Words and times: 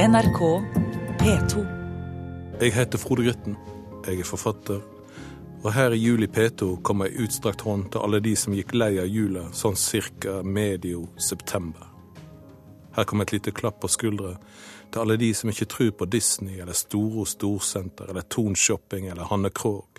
NRK 0.00 0.40
P2. 1.18 1.66
Jeg 2.60 2.72
heter 2.72 2.98
Frode 2.98 3.24
Grytten. 3.24 3.56
Jeg 4.06 4.22
er 4.22 4.24
forfatter. 4.24 4.78
Og 5.62 5.72
her 5.72 5.92
i 5.92 5.98
Juli 6.00 6.24
P2 6.26 6.78
kommer 6.82 7.10
ei 7.10 7.20
utstrakt 7.20 7.60
hånd 7.66 7.90
til 7.92 8.00
alle 8.06 8.22
de 8.24 8.32
som 8.32 8.54
gikk 8.56 8.72
lei 8.80 8.94
av 9.02 9.10
jula 9.12 9.42
sånn 9.52 9.76
cirka 9.76 10.38
medio 10.40 11.02
september. 11.20 11.84
Her 12.96 13.04
kommer 13.04 13.28
et 13.28 13.34
lite 13.36 13.52
klapp 13.52 13.82
på 13.82 13.92
skuldra 13.92 14.38
til 14.88 15.02
alle 15.02 15.18
de 15.20 15.34
som 15.36 15.52
ikke 15.52 15.68
tror 15.74 15.92
på 15.92 16.08
Disney 16.16 16.62
eller 16.64 16.80
Storo 16.80 17.26
Storsenter 17.28 18.08
eller 18.08 18.24
Thon 18.24 18.56
Shopping 18.56 19.10
eller 19.12 19.28
Hanne 19.28 19.52
Krogh. 19.52 19.89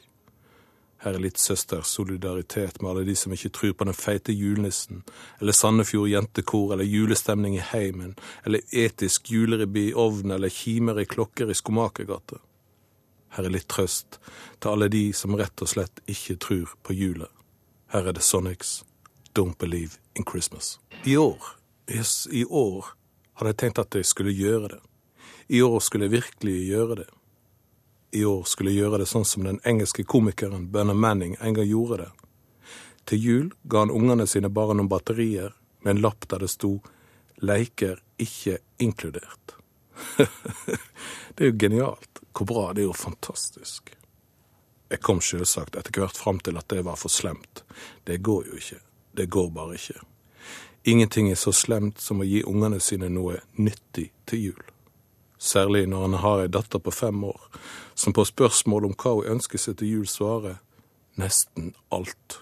Her 1.02 1.15
er 1.18 1.23
litt 1.23 1.39
søstersolidaritet 1.41 2.77
med 2.81 2.91
alle 2.91 3.04
de 3.07 3.15
som 3.18 3.33
ikke 3.33 3.50
tror 3.57 3.71
på 3.73 3.86
den 3.89 3.97
feite 3.97 4.33
julenissen, 4.38 5.01
eller 5.41 5.55
Sandefjord 5.57 6.11
jentekor, 6.11 6.75
eller 6.75 6.86
julestemning 6.86 7.55
i 7.57 7.63
heimen, 7.71 8.13
eller 8.45 8.61
etisk 8.70 9.32
juleribbe 9.33 9.82
i 9.87 9.93
ovnen, 9.97 10.36
eller 10.36 10.54
kimer 10.54 11.01
i 11.01 11.07
klokker 11.09 11.50
i 11.50 11.57
Skomakergata. 11.57 12.37
Her 13.33 13.47
er 13.47 13.55
litt 13.55 13.65
trøst 13.71 14.19
til 14.60 14.69
alle 14.69 14.91
de 14.93 15.07
som 15.18 15.33
rett 15.39 15.64
og 15.65 15.71
slett 15.71 16.04
ikke 16.11 16.37
tror 16.46 16.75
på 16.86 16.93
jula. 16.93 17.32
Her 17.96 18.11
er 18.11 18.18
det 18.18 18.25
Sonics 18.27 18.83
Don't 19.33 19.57
Believe 19.57 19.97
in 20.13 20.27
Christmas. 20.27 20.77
I 21.04 21.15
år, 21.18 21.41
yes, 21.89 22.27
i 22.32 22.43
år 22.46 22.93
hadde 23.39 23.55
jeg 23.55 23.61
tenkt 23.63 23.82
at 23.82 23.97
jeg 23.97 24.05
skulle 24.05 24.36
gjøre 24.38 24.75
det. 24.75 24.79
I 25.49 25.63
år 25.65 25.79
skulle 25.82 26.05
jeg 26.05 26.19
virkelig 26.19 26.60
gjøre 26.68 26.99
det 27.02 27.10
i 28.11 28.25
år 28.25 28.43
skulle 28.43 28.71
gjøre 28.71 29.01
det 29.01 29.07
sånn 29.10 29.25
som 29.25 29.46
den 29.47 29.60
engelske 29.64 30.04
komikeren 30.04 30.68
Bernard 30.71 31.00
Manning 31.00 31.38
en 31.39 31.56
gang 31.56 31.68
gjorde 31.68 32.03
det. 32.03 32.09
Til 33.08 33.23
jul 33.25 33.47
ga 33.64 33.86
han 33.86 33.94
ungene 33.94 34.28
sine 34.28 34.50
bare 34.50 34.75
noen 34.75 34.89
batterier 34.92 35.56
med 35.81 35.95
en 35.95 36.02
lapp 36.03 36.28
der 36.30 36.44
det 36.44 36.52
sto 36.52 36.80
'Leiker 37.42 38.03
ikke 38.22 38.58
inkludert'. 38.78 39.55
det 41.36 41.44
er 41.44 41.50
jo 41.50 41.58
genialt. 41.58 42.19
Hvor 42.38 42.45
bra. 42.45 42.73
Det 42.73 42.81
er 42.81 42.86
jo 42.86 42.94
fantastisk. 42.94 43.95
Jeg 44.89 45.02
kom 45.02 45.22
selvsagt 45.22 45.75
etter 45.75 46.02
hvert 46.02 46.17
fram 46.17 46.39
til 46.39 46.57
at 46.57 46.69
det 46.69 46.85
var 46.85 47.00
for 47.02 47.09
slemt. 47.09 47.63
Det 48.03 48.22
går 48.22 48.45
jo 48.47 48.59
ikke. 48.61 48.80
Det 49.11 49.30
går 49.30 49.50
bare 49.50 49.73
ikke. 49.80 50.00
Ingenting 50.83 51.31
er 51.31 51.35
så 51.35 51.52
slemt 51.52 52.00
som 52.02 52.22
å 52.22 52.28
gi 52.28 52.44
ungene 52.44 52.80
sine 52.80 53.09
noe 53.09 53.41
nyttig 53.57 54.11
til 54.25 54.45
jul 54.52 54.70
særlig 55.42 55.88
når 55.89 56.02
han 56.02 56.20
har 56.22 56.44
ei 56.44 56.52
datter 56.53 56.80
på 56.80 56.94
fem 56.94 57.23
år, 57.23 57.42
som 57.95 58.14
på 58.14 58.25
spørsmål 58.28 58.92
om 58.92 58.95
hva 58.95 59.17
hun 59.17 59.36
ønsker 59.36 59.61
seg 59.61 59.80
til 59.80 59.95
jul, 59.95 60.08
svarer 60.08 60.59
nesten 61.20 61.73
alt. 61.89 62.39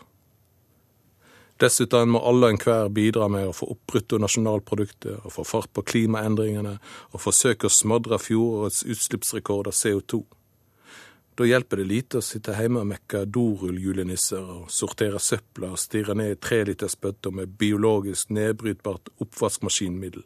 Dessuten 1.60 2.12
må 2.14 2.22
alle 2.24 2.48
og 2.48 2.56
enhver 2.56 2.92
bidra 2.96 3.28
med 3.32 3.50
å 3.50 3.56
få 3.56 3.68
opp 3.74 3.82
bruttonasjonalproduktet 3.92 5.26
og 5.26 5.34
få 5.36 5.44
fart 5.48 5.72
på 5.76 5.84
klimaendringene 5.92 6.78
og 7.12 7.24
forsøke 7.24 7.68
å 7.68 7.74
smadre 7.74 8.20
fjorårets 8.20 8.86
utslippsrekord 8.88 9.68
av 9.68 9.76
CO2. 9.76 10.22
Da 11.36 11.48
hjelper 11.48 11.80
det 11.80 11.88
lite 11.88 12.20
å 12.20 12.24
sitte 12.24 12.56
hjemme 12.56 12.84
og 12.84 12.90
mekke 12.94 13.26
dorulljulenisser 13.28 14.48
og 14.56 14.72
sortere 14.72 15.20
søpla 15.24 15.74
og 15.76 15.80
stirre 15.80 16.16
ned 16.16 16.36
i 16.36 16.40
trelitersbøtter 16.48 17.36
med 17.36 17.56
biologisk 17.60 18.32
nedbrytbart 18.36 19.12
oppvaskmaskinmiddel 19.24 20.24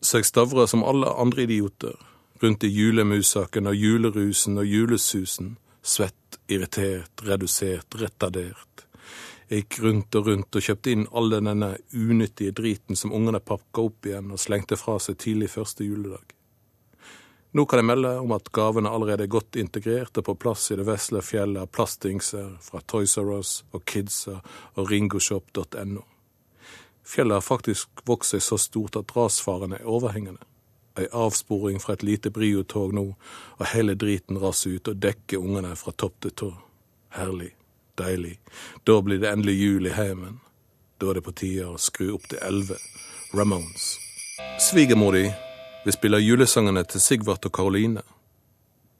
så 0.00 0.22
stavre 0.22 0.66
som 0.68 0.84
alle 0.84 1.10
andre 1.10 1.42
idioter 1.42 1.96
rundt 2.42 2.64
i 2.64 2.68
julemusaken 2.68 3.66
og 3.66 3.74
julerusen 3.74 4.58
og 4.58 4.66
julesusen, 4.66 5.56
svett, 5.82 6.38
irritert, 6.48 7.22
redusert, 7.26 7.98
retardert. 7.98 8.84
Jeg 9.48 9.64
gikk 9.64 9.78
rundt 9.82 10.16
og 10.18 10.26
rundt 10.28 10.56
og 10.58 10.64
kjøpte 10.64 10.92
inn 10.92 11.06
all 11.16 11.32
denne 11.32 11.70
unyttige 11.96 12.52
driten 12.52 12.98
som 13.00 13.14
ungene 13.16 13.40
pakka 13.40 13.86
opp 13.88 14.06
igjen 14.06 14.34
og 14.34 14.40
slengte 14.42 14.76
fra 14.76 14.98
seg 15.00 15.16
tidlig 15.22 15.48
første 15.54 15.86
juledag. 15.88 16.34
Nå 17.56 17.64
kan 17.64 17.80
jeg 17.80 17.88
melde 17.88 18.10
om 18.20 18.34
at 18.36 18.50
gavene 18.52 18.90
allerede 18.92 19.24
er 19.24 19.32
godt 19.32 19.56
integrert 19.56 20.20
og 20.20 20.26
på 20.26 20.34
plass 20.36 20.68
i 20.70 20.76
det 20.76 20.84
vesle 20.84 21.24
fjellet 21.24 21.64
av 21.64 21.72
plastdingser 21.72 22.58
fra 22.60 22.82
Toys 22.84 23.16
R 23.16 23.32
Us 23.38 23.54
og 23.72 23.86
Kidsa 23.88 24.36
og 24.76 24.90
ringoshop.no. 24.92 26.04
Fjellet 27.08 27.34
har 27.34 27.40
faktisk 27.40 27.88
vokst 28.04 28.34
seg 28.34 28.42
så 28.44 28.58
stort 28.60 28.96
at 29.00 29.14
rasfaren 29.16 29.72
er 29.72 29.86
overhengende. 29.88 30.42
Ei 30.98 31.06
avsporing 31.16 31.78
fra 31.80 31.94
et 31.96 32.02
lite 32.04 32.28
Brio-tog 32.30 32.92
nå, 32.92 33.04
og 33.56 33.70
hele 33.72 33.94
driten 33.96 34.36
raser 34.42 34.76
ut 34.76 34.90
og 34.92 34.98
dekker 35.00 35.40
ungene 35.40 35.70
fra 35.80 35.94
topp 35.96 36.18
til 36.20 36.34
tå. 36.42 36.48
Herlig, 37.16 37.54
deilig. 37.96 38.34
Da 38.84 38.98
blir 39.00 39.22
det 39.22 39.30
endelig 39.30 39.56
jul 39.56 39.88
i 39.88 39.94
heimen. 39.96 40.36
Da 41.00 41.08
er 41.08 41.16
det 41.16 41.24
på 41.24 41.32
tide 41.32 41.70
å 41.70 41.80
skru 41.80 42.10
opp 42.18 42.28
til 42.28 42.42
elleve. 42.44 42.76
Ramones. 43.32 43.88
Svigermor 44.68 45.16
di 45.16 45.24
vil 45.86 45.96
spille 45.96 46.20
julesangene 46.20 46.84
til 46.92 47.00
Sigvart 47.00 47.48
og 47.48 47.56
Karoline. 47.56 48.04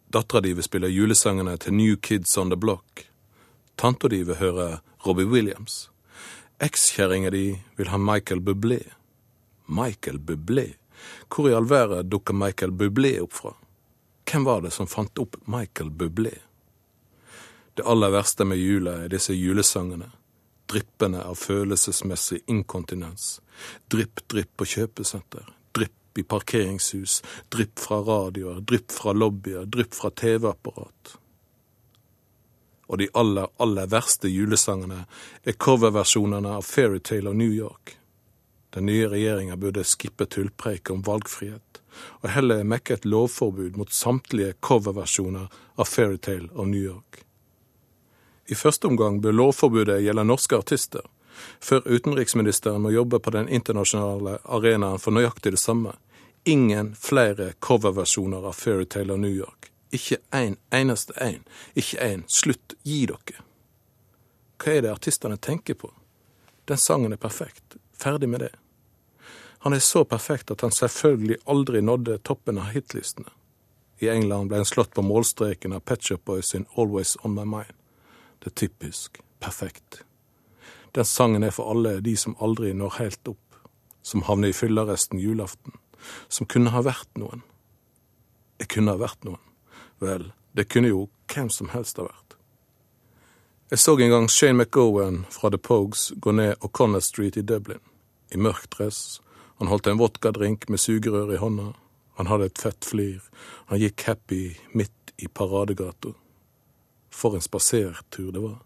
Dattera 0.09 0.41
di 0.49 0.55
vil 0.57 0.65
spille 0.65 0.89
julesangene 0.89 1.59
til 1.61 1.77
New 1.77 2.01
Kids 2.01 2.39
On 2.41 2.49
The 2.49 2.57
Block. 2.57 3.05
Tanta 3.77 4.09
di 4.09 4.23
vil 4.23 4.41
høre 4.41 4.79
Robbie 5.05 5.29
Williams. 5.29 5.91
Ekskjerringa 6.61 7.31
di 7.31 7.59
vil 7.77 7.89
ha 7.89 7.99
Michael 7.99 8.41
Bublé. 8.41 8.83
Michael 9.67 10.19
Bublé? 10.19 10.73
Hvor 11.29 11.51
i 11.51 11.55
all 11.55 11.69
verden 11.71 12.09
dukker 12.11 12.35
Michael 12.35 12.73
Bublé 12.73 13.21
opp 13.23 13.33
fra? 13.33 13.53
Hvem 14.27 14.45
var 14.45 14.65
det 14.65 14.73
som 14.75 14.91
fant 14.91 15.19
opp 15.23 15.37
Michael 15.47 15.91
Bublé? 15.91 16.35
Det 17.75 17.87
aller 17.87 18.11
verste 18.11 18.45
med 18.45 18.59
jula 18.59 18.97
er 19.05 19.13
disse 19.13 19.37
julesangene, 19.39 20.11
dryppende 20.67 21.23
av 21.23 21.39
følelsesmessig 21.39 22.41
inkontinens. 22.51 23.39
Drypp, 23.87 24.27
drypp 24.27 24.51
på 24.59 24.67
kjøpesenter, 24.67 25.47
drypp 25.71 26.19
i 26.19 26.27
parkeringshus, 26.27 27.21
drypp 27.55 27.79
fra 27.79 28.03
radioer, 28.03 28.59
drypp 28.67 28.91
fra 28.99 29.15
lobbyer, 29.15 29.71
drypp 29.71 29.95
fra 29.95 30.11
TV-apparat 30.11 31.18
og 32.89 32.99
de 32.99 33.09
aller, 33.13 33.49
aller 33.57 33.89
verste 33.93 34.31
julesangene 34.33 35.05
er 35.45 35.57
coverversjonene 35.61 36.57
av 36.59 36.65
Fairytale 36.65 37.31
og 37.31 37.37
New 37.37 37.53
York. 37.53 37.99
Den 38.75 38.89
nye 38.89 39.09
regjeringa 39.09 39.57
burde 39.57 39.85
skippe 39.85 40.27
tullpreik 40.27 40.91
om 40.91 41.05
valgfrihet, 41.05 41.83
og 42.23 42.31
heller 42.33 42.65
mekke 42.65 42.99
et 42.99 43.07
lovforbud 43.09 43.77
mot 43.77 43.93
samtlige 43.93 44.57
coverversjoner 44.65 45.49
av 45.77 45.89
Fairytale 45.89 46.49
of 46.55 46.69
New 46.69 46.83
York. 46.83 47.23
I 48.49 48.57
første 48.57 48.89
omgang 48.89 49.21
bør 49.21 49.37
lovforbudet 49.37 50.01
gjelde 50.03 50.25
norske 50.25 50.57
artister, 50.57 51.05
før 51.61 51.85
utenriksministeren 51.85 52.83
må 52.83 52.91
jobbe 52.95 53.21
på 53.21 53.31
den 53.37 53.49
internasjonale 53.49 54.39
arenaen 54.45 54.99
for 54.99 55.15
nøyaktig 55.15 55.53
det 55.55 55.61
samme. 55.61 55.93
Ingen 56.49 56.95
flere 56.97 57.53
coverversjoner 57.61 58.49
av 58.49 58.57
Fairytale 58.57 59.13
of 59.13 59.21
New 59.21 59.35
York. 59.35 59.69
Ikke 59.93 60.19
en 60.35 60.57
eneste 60.75 61.15
en. 61.21 61.45
Ikke 61.75 62.01
en. 62.05 62.25
Slutt. 62.29 62.75
Gi 62.85 63.05
dere. 63.09 63.45
Hva 64.59 64.75
er 64.75 64.83
det 64.85 64.93
artistene 64.93 65.39
tenker 65.39 65.79
på? 65.79 65.93
Den 66.69 66.81
sangen 66.81 67.15
er 67.15 67.21
perfekt. 67.21 67.79
Ferdig 67.97 68.29
med 68.29 68.41
det. 68.41 68.55
Han 69.65 69.75
er 69.75 69.83
så 69.83 70.05
perfekt 70.05 70.51
at 70.51 70.61
han 70.61 70.75
selvfølgelig 70.75 71.39
aldri 71.47 71.81
nådde 71.83 72.19
toppen 72.19 72.59
av 72.59 72.71
hitlistene. 72.75 73.31
I 73.99 74.11
England 74.13 74.51
ble 74.51 74.61
han 74.61 74.69
slått 74.69 74.93
på 74.95 75.03
målstreken 75.03 75.75
av 75.75 75.81
Pet 75.81 76.05
Shop 76.05 76.23
Boys 76.25 76.53
sin 76.53 76.67
Always 76.77 77.17
On 77.25 77.35
My 77.35 77.47
Mind. 77.47 77.75
Det 78.39 78.53
er 78.53 78.55
typisk. 78.67 79.19
Perfekt. 79.41 80.03
Den 80.95 81.05
sangen 81.05 81.43
er 81.43 81.51
for 81.55 81.71
alle 81.71 81.99
de 82.01 82.15
som 82.17 82.37
aldri 82.43 82.71
når 82.75 82.99
helt 82.99 83.29
opp, 83.35 83.59
som 84.03 84.23
havner 84.29 84.53
i 84.53 84.57
fyllearresten 84.57 85.19
julaften, 85.19 85.75
som 86.29 86.47
kunne 86.47 86.71
ha 86.75 86.83
vært 86.87 87.11
noen. 87.19 87.43
Jeg 88.59 88.71
kunne 88.75 88.95
ha 88.95 89.03
vært 89.03 89.27
noen. 89.27 89.43
Vel, 89.99 90.33
det 90.53 90.69
kunne 90.69 90.89
jo 90.89 91.09
hvem 91.33 91.51
som 91.51 91.71
helst 91.75 91.99
ha 91.99 92.07
vært. 92.07 92.37
Jeg 93.71 93.83
så 93.83 93.99
en 93.99 94.11
gang 94.11 94.29
Shane 94.33 94.63
McGowan 94.63 95.25
fra 95.31 95.51
The 95.51 95.59
Pogues 95.59 96.13
gå 96.17 96.33
ned 96.33 96.55
O'Connor 96.65 97.01
Street 97.05 97.37
i 97.37 97.43
Dublin, 97.43 97.83
i 98.33 98.39
mørk 98.41 98.71
dress. 98.79 99.21
Han 99.59 99.69
holdt 99.69 99.87
en 99.87 99.99
vodkadrink 99.99 100.69
med 100.69 100.81
sugerør 100.81 101.35
i 101.35 101.41
hånda. 101.43 101.73
Han 102.17 102.31
hadde 102.31 102.49
et 102.49 102.63
fett 102.63 102.85
flir. 102.85 103.21
Han 103.69 103.79
gikk 103.83 104.07
happy 104.07 104.57
midt 104.73 105.13
i 105.19 105.29
paradegata. 105.29 106.15
For 107.11 107.35
en 107.35 107.45
spasertur 107.45 108.33
det 108.33 108.41
var. 108.41 108.63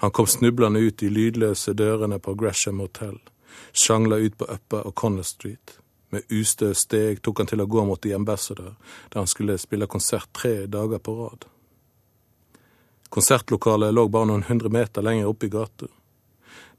Han 0.00 0.10
kom 0.10 0.26
snublende 0.26 0.80
ut 0.80 0.98
de 0.98 1.10
lydløse 1.12 1.72
dørene 1.76 2.18
på 2.18 2.34
Gresham 2.34 2.80
Hotel, 2.80 3.18
sjangla 3.72 4.16
ut 4.16 4.38
på 4.40 4.48
Upper 4.48 4.88
O'Connor 4.88 5.28
Street. 5.28 5.76
Med 6.10 6.22
ustø 6.28 6.72
steg 6.74 7.22
tok 7.22 7.38
han 7.38 7.50
til 7.50 7.62
å 7.62 7.68
gå 7.70 7.84
mot 7.86 8.00
The 8.02 8.14
Ambassador, 8.16 8.74
der 9.08 9.22
han 9.22 9.30
skulle 9.30 9.58
spille 9.58 9.86
konsert 9.86 10.32
tre 10.34 10.66
dager 10.66 10.98
på 10.98 11.14
rad. 11.14 11.46
Konsertlokalet 13.10 13.94
lå 13.94 14.08
bare 14.08 14.26
noen 14.30 14.46
hundre 14.46 14.70
meter 14.70 15.02
lenger 15.06 15.30
oppe 15.30 15.46
i 15.46 15.52
gata. 15.54 15.86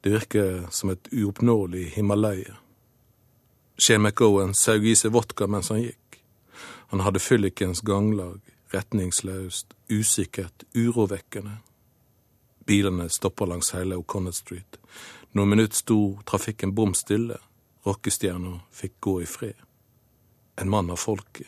Det 0.01 0.12
virker 0.12 0.66
som 0.72 0.92
et 0.92 1.07
uoppnåelig 1.12 1.92
Himalaya. 1.95 2.57
Shane 3.78 4.04
McGowan 4.04 4.54
saug 4.54 4.86
i 4.86 4.95
seg 4.95 5.13
vodka 5.16 5.48
mens 5.48 5.72
han 5.72 5.81
gikk. 5.81 6.19
Han 6.92 7.04
hadde 7.04 7.24
fyllikens 7.24 7.81
ganglag, 7.88 8.39
retningsløst, 8.72 9.74
usikkert, 9.89 10.66
urovekkende. 10.75 11.60
Bilene 12.68 13.07
stoppa 13.10 13.48
langs 13.48 13.72
hele 13.75 14.00
O'Connor 14.00 14.36
Street. 14.36 14.80
Noen 15.33 15.56
minutter 15.56 15.80
sto 15.80 16.00
trafikken 16.28 16.75
bom 16.75 16.94
stille 16.95 17.39
rockestjerna 17.86 18.60
fikk 18.72 19.00
gå 19.00 19.22
i 19.22 19.25
fred. 19.25 19.57
En 20.56 20.69
mann 20.69 20.92
av 20.92 21.00
folket, 21.01 21.48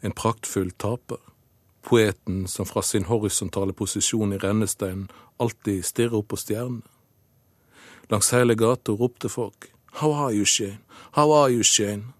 en 0.00 0.12
praktfull 0.12 0.70
taper. 0.70 1.20
Poeten 1.84 2.46
som 2.48 2.66
fra 2.66 2.82
sin 2.82 3.04
horisontale 3.04 3.72
posisjon 3.76 4.32
i 4.32 4.38
rennesteinen 4.40 5.08
alltid 5.36 5.84
stirrer 5.84 6.22
opp 6.22 6.30
på 6.32 6.40
stjernene. 6.40 6.86
Langs 8.08 8.32
hele 8.32 8.54
gata 8.54 8.92
ropte 8.92 9.28
folk 9.28 9.70
How 9.94 10.12
are 10.12 10.32
you, 10.32 10.44
Shane? 10.44 10.78
How 11.12 11.32
are 11.32 11.50
you, 11.50 11.62
Shane? 11.62 12.12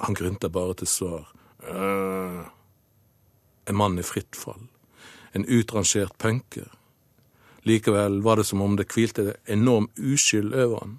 Han 0.00 0.14
grynta 0.14 0.48
bare 0.48 0.74
til 0.74 0.86
svar. 0.86 1.32
Øh. 1.62 2.44
En 3.68 3.76
mann 3.76 3.98
i 3.98 4.02
fritt 4.02 4.36
fall. 4.36 4.68
En 5.32 5.46
utrangert 5.48 6.18
punker. 6.18 6.68
Likevel 7.62 8.20
var 8.22 8.36
det 8.36 8.46
som 8.46 8.60
om 8.60 8.76
det 8.76 8.88
hvilte 8.92 9.34
enorm 9.46 9.88
uskyld 9.96 10.54
over 10.54 10.78
han. 10.80 10.98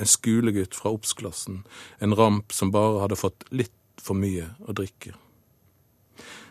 En 0.00 0.08
skolegutt 0.08 0.74
fra 0.74 0.94
obs-klassen, 0.96 1.62
en 2.00 2.16
ramp 2.16 2.54
som 2.56 2.72
bare 2.72 3.02
hadde 3.02 3.18
fått 3.20 3.44
litt 3.52 3.76
for 4.00 4.16
mye 4.16 4.46
å 4.64 4.72
drikke. 4.72 5.12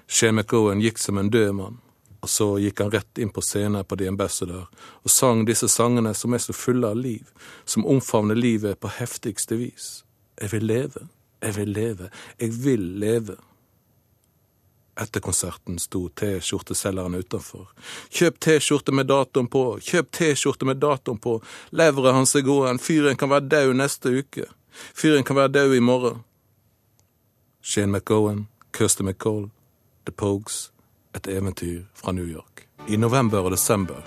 Shane 0.10 0.42
McGowan 0.42 0.82
gikk 0.82 1.02
som 1.02 1.18
en 1.18 1.32
død 1.34 1.56
mann, 1.58 1.80
og 2.22 2.30
så 2.30 2.48
gikk 2.62 2.82
han 2.84 2.92
rett 2.94 3.22
inn 3.22 3.32
på 3.34 3.42
scenen 3.46 3.86
på 3.86 3.98
The 3.98 4.10
Ambassador 4.12 4.68
og 5.04 5.12
sang 5.14 5.46
disse 5.48 5.70
sangene 5.72 6.12
som 6.18 6.34
er 6.36 6.44
så 6.44 6.54
fulle 6.54 6.90
av 6.92 7.00
liv, 7.00 7.30
som 7.66 7.86
omfavner 7.88 8.38
livet 8.38 8.80
på 8.82 8.92
heftigste 9.00 9.58
vis. 9.60 9.90
Jeg 10.42 10.52
vil 10.54 10.66
leve, 10.68 11.06
jeg 11.42 11.56
vil 11.56 11.72
leve, 11.74 12.10
jeg 12.40 12.58
vil 12.64 12.86
leve. 13.02 13.38
Etter 15.00 15.24
konserten 15.24 15.80
sto 15.80 16.10
T-skjorteselgeren 16.10 17.16
utenfor. 17.16 17.70
Kjøp 18.12 18.40
T-skjorte 18.44 18.92
med 18.92 19.08
datoen 19.08 19.48
på, 19.48 19.64
kjøp 19.80 20.12
T-skjorte 20.12 20.68
med 20.68 20.82
datoen 20.84 21.22
på, 21.24 21.38
leveret 21.72 22.18
hans 22.18 22.36
er 22.36 22.44
gåen, 22.44 22.82
fyren 22.84 23.16
kan 23.20 23.32
være 23.32 23.48
død 23.54 23.74
neste 23.80 24.12
uke, 24.20 24.50
fyren 24.92 25.24
kan 25.24 25.40
være 25.40 25.54
død 25.56 25.78
i 25.78 25.80
morgen. 25.80 26.24
Shane 27.64 27.92
McGowan, 27.92 28.48
Kirsty 28.76 29.04
McCall, 29.04 29.50
The 30.06 30.12
Pogues, 30.12 30.72
et 31.16 31.28
eventyr 31.28 31.84
fra 31.94 32.12
New 32.12 32.28
York. 32.28 32.68
I 32.88 32.98
november 32.98 33.40
og 33.40 33.52
desember 33.52 34.04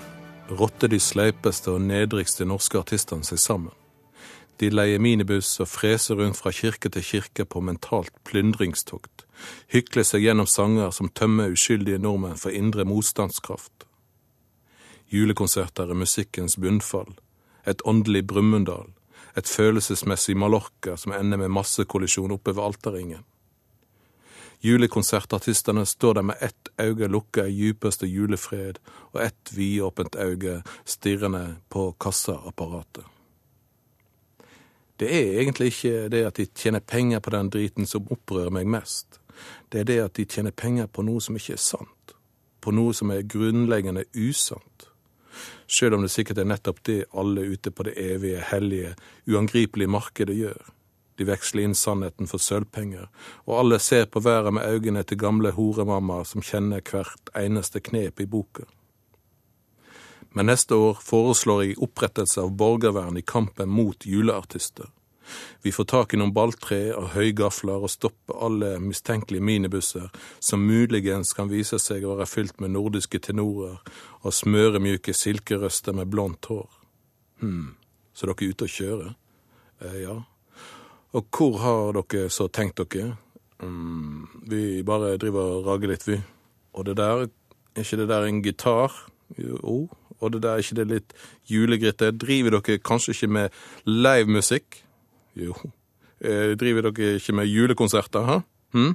rotter 0.51 0.89
de 0.89 1.01
sleipeste 1.01 1.71
og 1.71 1.81
nedrigste 1.81 2.45
norske 2.45 2.79
artistene 2.79 3.25
seg 3.25 3.41
sammen. 3.41 3.73
De 4.63 4.69
leier 4.71 5.01
minibuss 5.03 5.57
og 5.59 5.67
freser 5.67 6.21
rundt 6.21 6.39
fra 6.39 6.53
kirke 6.55 6.87
til 6.95 7.03
kirke 7.03 7.43
på 7.51 7.59
mentalt 7.67 8.13
plyndringstokt, 8.29 9.25
hykler 9.75 10.07
seg 10.07 10.23
gjennom 10.23 10.47
sanger 10.47 10.93
som 10.95 11.09
tømmer 11.11 11.51
uskyldige 11.51 11.99
nordmenn 11.99 12.39
for 12.39 12.55
indre 12.55 12.85
motstandskraft. 12.87 13.89
Julekonserter 15.11 15.91
er 15.91 15.99
musikkens 15.99 16.55
bunnfall, 16.63 17.11
et 17.67 17.83
åndelig 17.83 18.23
Brumunddal, 18.31 18.93
et 19.35 19.51
følelsesmessig 19.51 20.37
Mallorca 20.39 20.95
som 20.95 21.15
ender 21.17 21.41
med 21.43 21.51
massekollisjon 21.57 22.35
oppe 22.37 22.55
ved 22.55 22.63
alterringen. 22.63 23.25
Julekonsertartistene 24.63 25.83
står 25.91 26.21
der 26.21 26.29
med 26.29 26.39
ett 26.47 26.71
øye 26.79 27.09
lukka 27.11 27.49
i 27.51 27.57
djupeste 27.57 28.07
julefred 28.07 28.79
og 29.11 29.25
ett 29.25 29.51
vidåpent 29.57 30.15
øye 30.15 30.61
stirrende 30.87 31.57
på 31.67 31.89
kassaapparatet. 31.99 33.11
Det 35.03 35.09
er 35.11 35.41
egentlig 35.41 35.73
ikke 35.73 36.09
det 36.15 36.21
at 36.29 36.37
de 36.39 36.45
tjener 36.55 36.81
penger 36.81 37.19
på 37.19 37.31
den 37.35 37.49
driten 37.51 37.89
som 37.91 38.07
opprører 38.15 38.53
meg 38.55 38.69
mest. 38.71 39.19
Det 39.73 39.81
er 39.81 39.89
det 39.89 39.97
at 39.99 40.15
de 40.15 40.25
tjener 40.31 40.55
penger 40.55 40.87
på 40.87 41.03
noe 41.03 41.19
som 41.21 41.35
ikke 41.35 41.57
er 41.57 41.63
sant. 41.63 42.15
På 42.63 42.71
noe 42.71 42.95
som 42.95 43.11
er 43.11 43.25
grunnleggende 43.27 44.05
usant. 44.15 44.87
Sjøl 45.67 45.97
om 45.97 46.05
det 46.07 46.13
sikkert 46.15 46.39
er 46.39 46.47
nettopp 46.47 46.79
det 46.87 47.01
alle 47.19 47.49
ute 47.51 47.73
på 47.75 47.89
det 47.89 47.97
evige, 47.99 48.45
hellige, 48.53 48.93
uangripelige 49.27 49.91
markedet 49.91 50.37
gjør. 50.39 50.71
De 51.19 51.27
veksler 51.27 51.67
inn 51.67 51.75
sannheten 51.75 52.31
for 52.31 52.39
sølvpenger, 52.39 53.09
og 53.49 53.59
alle 53.59 53.81
ser 53.83 54.07
på 54.07 54.23
været 54.23 54.55
med 54.55 54.69
øynene 54.71 55.03
til 55.03 55.19
gamle 55.19 55.51
horemammaer 55.57 56.31
som 56.31 56.47
kjenner 56.47 56.85
hvert 56.93 57.35
eneste 57.43 57.83
knep 57.83 58.23
i 58.23 58.29
boka. 58.31 58.69
Men 60.33 60.49
neste 60.49 60.75
år 60.75 60.99
foreslår 61.05 61.63
jeg 61.65 61.79
opprettelse 61.85 62.41
av 62.41 62.55
borgervern 62.57 63.19
i 63.21 63.25
kampen 63.27 63.69
mot 63.69 64.07
juleartister. 64.07 64.89
Vi 65.63 65.73
får 65.73 65.85
tak 65.85 66.15
i 66.15 66.19
noen 66.19 66.33
balltre 66.35 66.79
og 66.97 67.13
høygafler 67.15 67.85
og 67.85 67.93
stopper 67.93 68.41
alle 68.43 68.73
mistenkelige 68.83 69.45
minibusser 69.45 70.09
som 70.43 70.65
muligens 70.67 71.33
kan 71.37 71.53
vise 71.53 71.79
seg 71.81 72.05
å 72.05 72.17
være 72.19 72.29
fylt 72.29 72.61
med 72.61 72.75
nordiske 72.75 73.21
tenorer 73.29 73.79
og 74.23 74.35
smøremjuke 74.35 75.15
silkerøster 75.17 75.97
med 75.97 76.11
blondt 76.13 76.51
hår. 76.51 76.69
Hm, 77.41 77.73
så 78.13 78.29
dere 78.29 78.49
er 78.49 78.53
ute 78.53 78.69
og 78.69 78.77
kjører? 78.77 79.15
Eh, 79.83 79.99
ja, 80.03 80.19
og 81.13 81.29
hvor 81.29 81.59
har 81.61 81.99
dere 81.99 82.31
så 82.33 82.49
tenkt 82.49 82.81
dere? 82.81 83.17
Mm, 83.63 84.29
vi 84.49 84.83
bare 84.83 85.19
driver 85.21 85.59
og 85.59 85.67
rager 85.69 85.93
litt, 85.93 86.07
vi. 86.09 86.17
Og 86.73 86.87
det 86.89 86.97
der, 86.97 87.27
er 87.77 87.85
ikke 87.85 87.99
det 88.01 88.09
der 88.09 88.27
en 88.27 88.41
gitar? 88.43 88.95
Jo. 89.37 89.85
Og 90.23 90.33
det 90.33 90.43
der, 90.45 90.57
er 90.57 90.65
ikke 90.65 90.79
det 90.79 90.89
litt 90.91 91.15
julegritte? 91.51 92.13
Driver 92.15 92.59
dere 92.59 92.79
kanskje 92.79 93.17
ikke 93.17 93.31
med 93.37 93.63
livemusikk? 93.89 94.83
Jo. 95.39 95.57
Eh, 96.23 96.55
driver 96.59 96.91
dere 96.91 97.19
ikke 97.19 97.35
med 97.35 97.51
julekonserter, 97.51 98.27
ha? 98.29 98.41
Hm? 98.77 98.95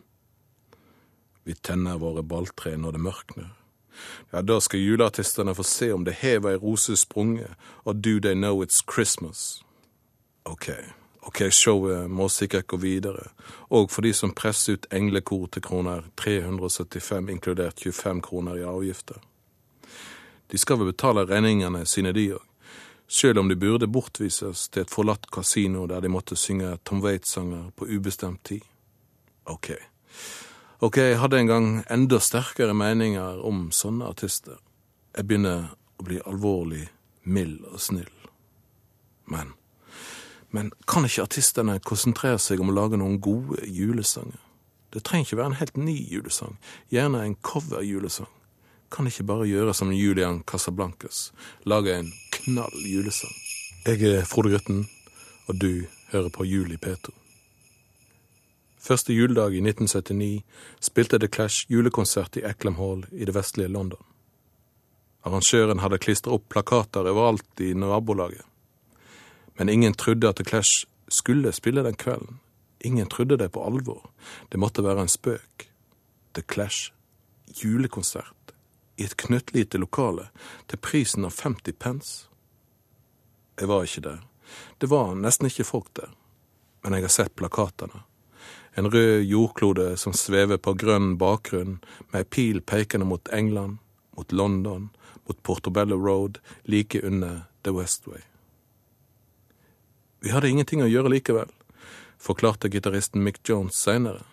Vi 1.47 1.55
tenner 1.63 1.99
våre 1.99 2.23
balltre 2.23 2.75
når 2.79 2.97
det 2.97 3.03
mørkner. 3.03 3.53
Ja, 4.31 4.41
da 4.41 4.59
skal 4.61 4.83
juleartistene 4.83 5.55
få 5.55 5.63
se 5.63 5.91
om 5.93 6.03
det 6.05 6.19
hever 6.21 6.53
ei 6.53 6.61
rose 6.61 6.95
sprunget, 6.99 7.55
og 7.83 8.03
do 8.03 8.19
they 8.19 8.35
know 8.35 8.63
it's 8.63 8.83
Christmas? 8.85 9.63
Ok. 10.45 10.69
Ok, 11.27 11.41
showet 11.51 12.09
må 12.09 12.29
sikkert 12.29 12.67
gå 12.67 12.77
videre, 12.77 13.25
og 13.69 13.91
for 13.91 14.05
de 14.05 14.13
som 14.13 14.31
presser 14.31 14.77
ut 14.77 14.85
englekor 14.95 15.47
til 15.51 15.61
kroner 15.61 16.05
375, 16.15 17.29
inkludert 17.29 17.81
25 17.83 18.21
kroner 18.21 18.55
i 18.55 18.63
avgifter. 18.63 19.19
De 20.51 20.57
skal 20.57 20.79
vel 20.79 20.91
betale 20.91 21.25
regningene 21.27 21.83
sine, 21.85 22.13
de 22.15 22.29
òg, 22.37 22.43
sjøl 23.07 23.39
om 23.39 23.49
de 23.51 23.57
burde 23.59 23.87
bortvises 23.87 24.67
til 24.71 24.83
et 24.83 24.91
forlatt 24.91 25.29
kasino 25.31 25.85
der 25.87 26.03
de 26.03 26.11
måtte 26.11 26.35
synge 26.39 26.77
Tom 26.83 27.03
Waite-sanger 27.03 27.71
på 27.75 27.87
ubestemt 27.87 28.43
tid. 28.47 28.63
Ok. 29.45 29.73
Ok, 30.79 30.97
jeg 30.97 31.19
hadde 31.19 31.39
en 31.39 31.51
gang 31.51 31.69
enda 31.91 32.19
sterkere 32.19 32.75
meninger 32.77 33.39
om 33.47 33.69
sånne 33.71 34.09
artister. 34.11 34.59
Jeg 35.15 35.27
begynner 35.27 35.71
å 35.97 36.05
bli 36.05 36.19
alvorlig 36.27 36.85
mild 37.25 37.63
og 37.71 37.79
snill. 37.81 38.11
Men 39.27 39.55
men 40.49 40.71
kan 40.87 41.05
ikke 41.05 41.25
artistene 41.27 41.79
konsentrere 41.83 42.39
seg 42.39 42.61
om 42.63 42.71
å 42.71 42.75
lage 42.75 42.99
noen 42.99 43.19
gode 43.21 43.65
julesanger? 43.67 44.39
Det 44.95 45.03
trenger 45.03 45.27
ikke 45.27 45.39
være 45.41 45.51
en 45.51 45.59
helt 45.59 45.77
ny 45.77 45.95
julesang, 46.07 46.55
gjerne 46.93 47.25
en 47.25 47.35
cover-julesang. 47.43 48.29
Kan 48.91 49.07
ikke 49.07 49.25
bare 49.27 49.47
gjøre 49.49 49.73
som 49.75 49.91
Julian 49.91 50.43
Casablancas, 50.47 51.31
lage 51.67 51.97
en 51.99 52.11
knall 52.31 52.83
julesang. 52.87 53.33
Jeg 53.87 54.03
er 54.03 54.25
Frode 54.25 54.53
Grytten, 54.53 54.85
og 55.47 55.59
du 55.61 55.87
hører 56.11 56.29
på 56.29 56.45
Juli 56.47 56.77
i 56.77 56.81
P2. 56.85 57.11
Første 58.87 59.13
juledag 59.13 59.57
i 59.57 59.59
1979 59.59 60.43
spilte 60.79 61.19
The 61.19 61.27
Clash 61.27 61.67
julekonsert 61.71 62.37
i 62.39 62.45
Ecklam 62.47 62.77
Hall 62.79 63.03
i 63.11 63.27
det 63.27 63.35
vestlige 63.35 63.71
London. 63.73 63.99
Arrangøren 65.27 65.83
hadde 65.83 65.99
klistra 65.99 66.37
opp 66.37 66.47
plakater 66.47 67.09
overalt 67.11 67.63
i 67.63 67.73
nabolaget. 67.75 68.45
Men 69.59 69.69
ingen 69.69 69.93
trodde 69.93 70.29
at 70.29 70.39
The 70.39 70.47
Clash 70.47 70.87
skulle 71.09 71.51
spille 71.51 71.83
den 71.83 71.99
kvelden. 71.99 72.39
Ingen 72.79 73.09
trodde 73.11 73.37
det 73.37 73.51
på 73.51 73.65
alvor. 73.65 74.11
Det 74.51 74.59
måtte 74.59 74.83
være 74.85 75.03
en 75.03 75.11
spøk. 75.11 75.67
The 76.33 76.43
Clash 76.47 76.93
julekonsert 77.63 78.36
i 78.97 79.05
et 79.05 79.17
knøttlite 79.17 79.77
lokale 79.77 80.27
til 80.67 80.81
prisen 80.81 81.25
av 81.25 81.37
50 81.37 81.77
pence. 81.79 82.27
Jeg 83.59 83.69
var 83.69 83.85
ikke 83.85 84.05
der. 84.05 84.21
Det 84.77 84.89
var 84.89 85.15
nesten 85.15 85.49
ikke 85.49 85.67
folk 85.67 85.89
der. 85.97 86.11
Men 86.83 86.97
jeg 86.97 87.07
har 87.07 87.13
sett 87.13 87.35
plakatene. 87.35 88.03
En 88.77 88.89
rød 88.93 89.23
jordklode 89.25 89.97
som 89.97 90.13
svever 90.13 90.57
på 90.61 90.75
grønn 90.77 91.15
bakgrunn, 91.17 91.79
med 92.11 92.21
ei 92.21 92.29
pil 92.29 92.61
pekende 92.61 93.07
mot 93.09 93.29
England, 93.33 93.79
mot 94.17 94.31
London, 94.31 94.89
mot 95.25 95.43
Portobello 95.43 95.97
Road, 95.97 96.37
like 96.63 97.01
under 97.01 97.47
The 97.63 97.73
Westway. 97.73 98.21
Vi 100.21 100.29
hadde 100.29 100.49
ingenting 100.49 100.83
å 100.85 100.89
gjøre 100.89 101.09
likevel, 101.13 101.49
forklarte 102.21 102.69
gitaristen 102.69 103.25
Mick 103.25 103.41
Jones 103.49 103.77
seinere. 103.81 104.25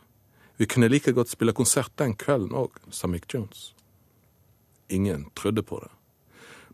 Vi 0.57 0.69
kunne 0.69 0.89
like 0.89 1.13
godt 1.13 1.33
spille 1.33 1.57
konsert 1.57 1.93
den 1.97 2.15
kvelden 2.15 2.53
òg, 2.57 2.77
sa 2.91 3.09
Mick 3.09 3.27
Jones. 3.33 3.73
Ingen 4.89 5.31
trodde 5.35 5.63
på 5.63 5.79
det. 5.81 5.91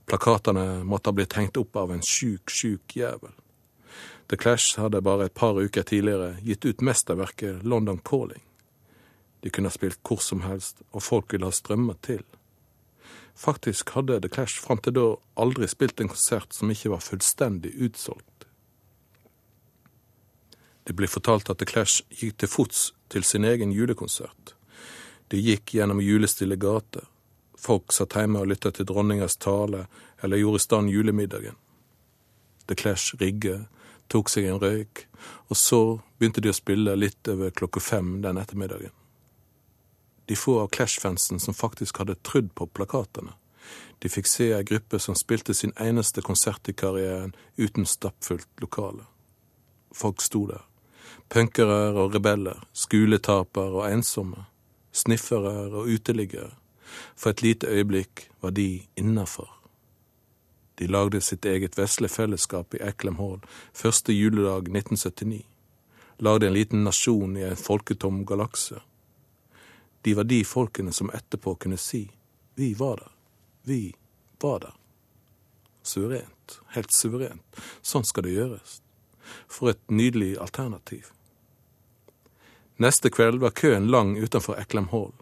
Plakatene 0.07 0.85
måtte 0.85 1.09
ha 1.09 1.15
blitt 1.15 1.37
hengt 1.39 1.57
opp 1.57 1.77
av 1.77 1.93
en 1.93 2.03
sjuk, 2.03 2.51
sjuk 2.51 2.97
jævel. 2.97 3.35
The 4.31 4.37
Clash 4.37 4.79
hadde 4.79 5.03
bare 5.03 5.27
et 5.27 5.35
par 5.35 5.59
uker 5.59 5.83
tidligere 5.83 6.37
gitt 6.43 6.65
ut 6.65 6.83
mesterverket 6.87 7.63
London 7.63 7.99
Calling. 7.99 8.43
De 9.41 9.51
kunne 9.51 9.71
ha 9.71 9.75
spilt 9.75 10.01
hvor 10.07 10.21
som 10.23 10.45
helst, 10.45 10.83
og 10.91 11.03
folk 11.03 11.33
ville 11.33 11.49
ha 11.49 11.55
strømmet 11.55 12.03
til. 12.07 12.23
Faktisk 13.35 13.91
hadde 13.97 14.21
The 14.21 14.29
Clash 14.29 14.61
fram 14.61 14.83
til 14.83 14.95
da 14.99 15.07
aldri 15.41 15.69
spilt 15.71 16.01
en 16.01 16.11
konsert 16.13 16.55
som 16.55 16.71
ikke 16.71 16.93
var 16.93 17.03
fullstendig 17.03 17.73
utsolgt. 17.79 18.47
Det 20.85 20.97
blir 20.99 21.11
fortalt 21.11 21.51
at 21.51 21.59
The 21.59 21.69
Clash 21.71 22.03
gikk 22.11 22.41
til 22.43 22.51
fots 22.51 22.91
til 23.11 23.25
sin 23.25 23.47
egen 23.47 23.73
julekonsert. 23.73 24.55
De 25.31 25.39
gikk 25.39 25.77
gjennom 25.77 26.03
julestille 26.03 26.59
gater. 26.59 27.07
Folk 27.61 27.93
satt 27.93 28.17
hjemme 28.17 28.41
og 28.41 28.49
lytta 28.49 28.73
til 28.73 28.89
dronningas 28.89 29.37
tale 29.37 29.85
eller 30.25 30.41
gjorde 30.41 30.63
i 30.63 30.65
stand 30.65 30.91
julemiddagen. 30.91 31.59
The 32.67 32.75
Clash 32.75 33.17
rigget, 33.21 33.67
tok 34.09 34.31
seg 34.33 34.47
en 34.49 34.61
røyk, 34.63 35.05
og 35.51 35.59
så 35.59 35.81
begynte 36.19 36.41
de 36.41 36.53
å 36.53 36.57
spille 36.57 36.97
litt 36.97 37.29
over 37.29 37.53
klokka 37.53 37.83
fem 37.85 38.21
den 38.25 38.41
ettermiddagen. 38.41 38.95
De 40.31 40.37
få 40.39 40.61
av 40.63 40.71
Clash-fansen 40.71 41.41
som 41.43 41.55
faktisk 41.55 41.99
hadde 41.99 42.15
trudd 42.23 42.53
på 42.55 42.69
plakatene. 42.71 43.35
De 43.99 44.09
fikk 44.09 44.31
se 44.31 44.47
ei 44.55 44.63
gruppe 44.65 45.01
som 45.03 45.17
spilte 45.19 45.55
sin 45.55 45.75
eneste 45.77 46.23
konsert 46.23 46.69
i 46.71 46.73
karrieren 46.73 47.35
uten 47.59 47.87
stappfullt 47.87 48.63
lokale. 48.63 49.05
Folk 49.93 50.23
sto 50.23 50.47
der. 50.47 50.63
Punkere 51.29 51.91
og 51.99 52.15
rebeller, 52.15 52.63
skoletapere 52.73 53.83
og 53.83 53.91
ensomme, 53.91 54.47
sniffere 54.95 55.67
og 55.69 55.91
uteliggere. 55.91 56.55
For 57.17 57.31
et 57.31 57.43
lite 57.43 57.67
øyeblikk 57.67 58.29
var 58.41 58.51
de 58.51 58.83
innafor. 58.97 59.49
De 60.81 60.87
lagde 60.87 61.21
sitt 61.21 61.45
eget 61.45 61.77
vesle 61.79 62.09
fellesskap 62.09 62.75
i 62.75 62.83
Eklem 62.83 63.19
Hall 63.21 63.41
første 63.77 64.13
juledag 64.13 64.71
1979. 64.71 65.43
Lagde 66.21 66.47
en 66.47 66.57
liten 66.57 66.85
nasjon 66.85 67.37
i 67.37 67.45
en 67.45 67.57
folketom 67.57 68.25
galakse. 68.27 68.81
De 70.05 70.17
var 70.17 70.25
de 70.25 70.45
folkene 70.45 70.93
som 70.93 71.13
etterpå 71.13 71.55
kunne 71.61 71.77
si 71.77 72.07
vi 72.61 72.75
var 72.75 72.97
der, 72.97 73.13
vi 73.63 73.95
var 74.41 74.59
der. 74.61 74.75
Suverent, 75.83 76.61
helt 76.75 76.93
suverent. 76.93 77.61
Sånn 77.81 78.05
skal 78.05 78.27
det 78.27 78.35
gjøres. 78.35 78.81
For 79.49 79.73
et 79.73 79.81
nydelig 79.89 80.35
alternativ. 80.41 81.13
Neste 82.81 83.13
kveld 83.13 83.41
var 83.41 83.57
køen 83.57 83.89
lang 83.93 84.17
utenfor 84.17 84.61
Eklem 84.61 84.89
Hall. 84.93 85.13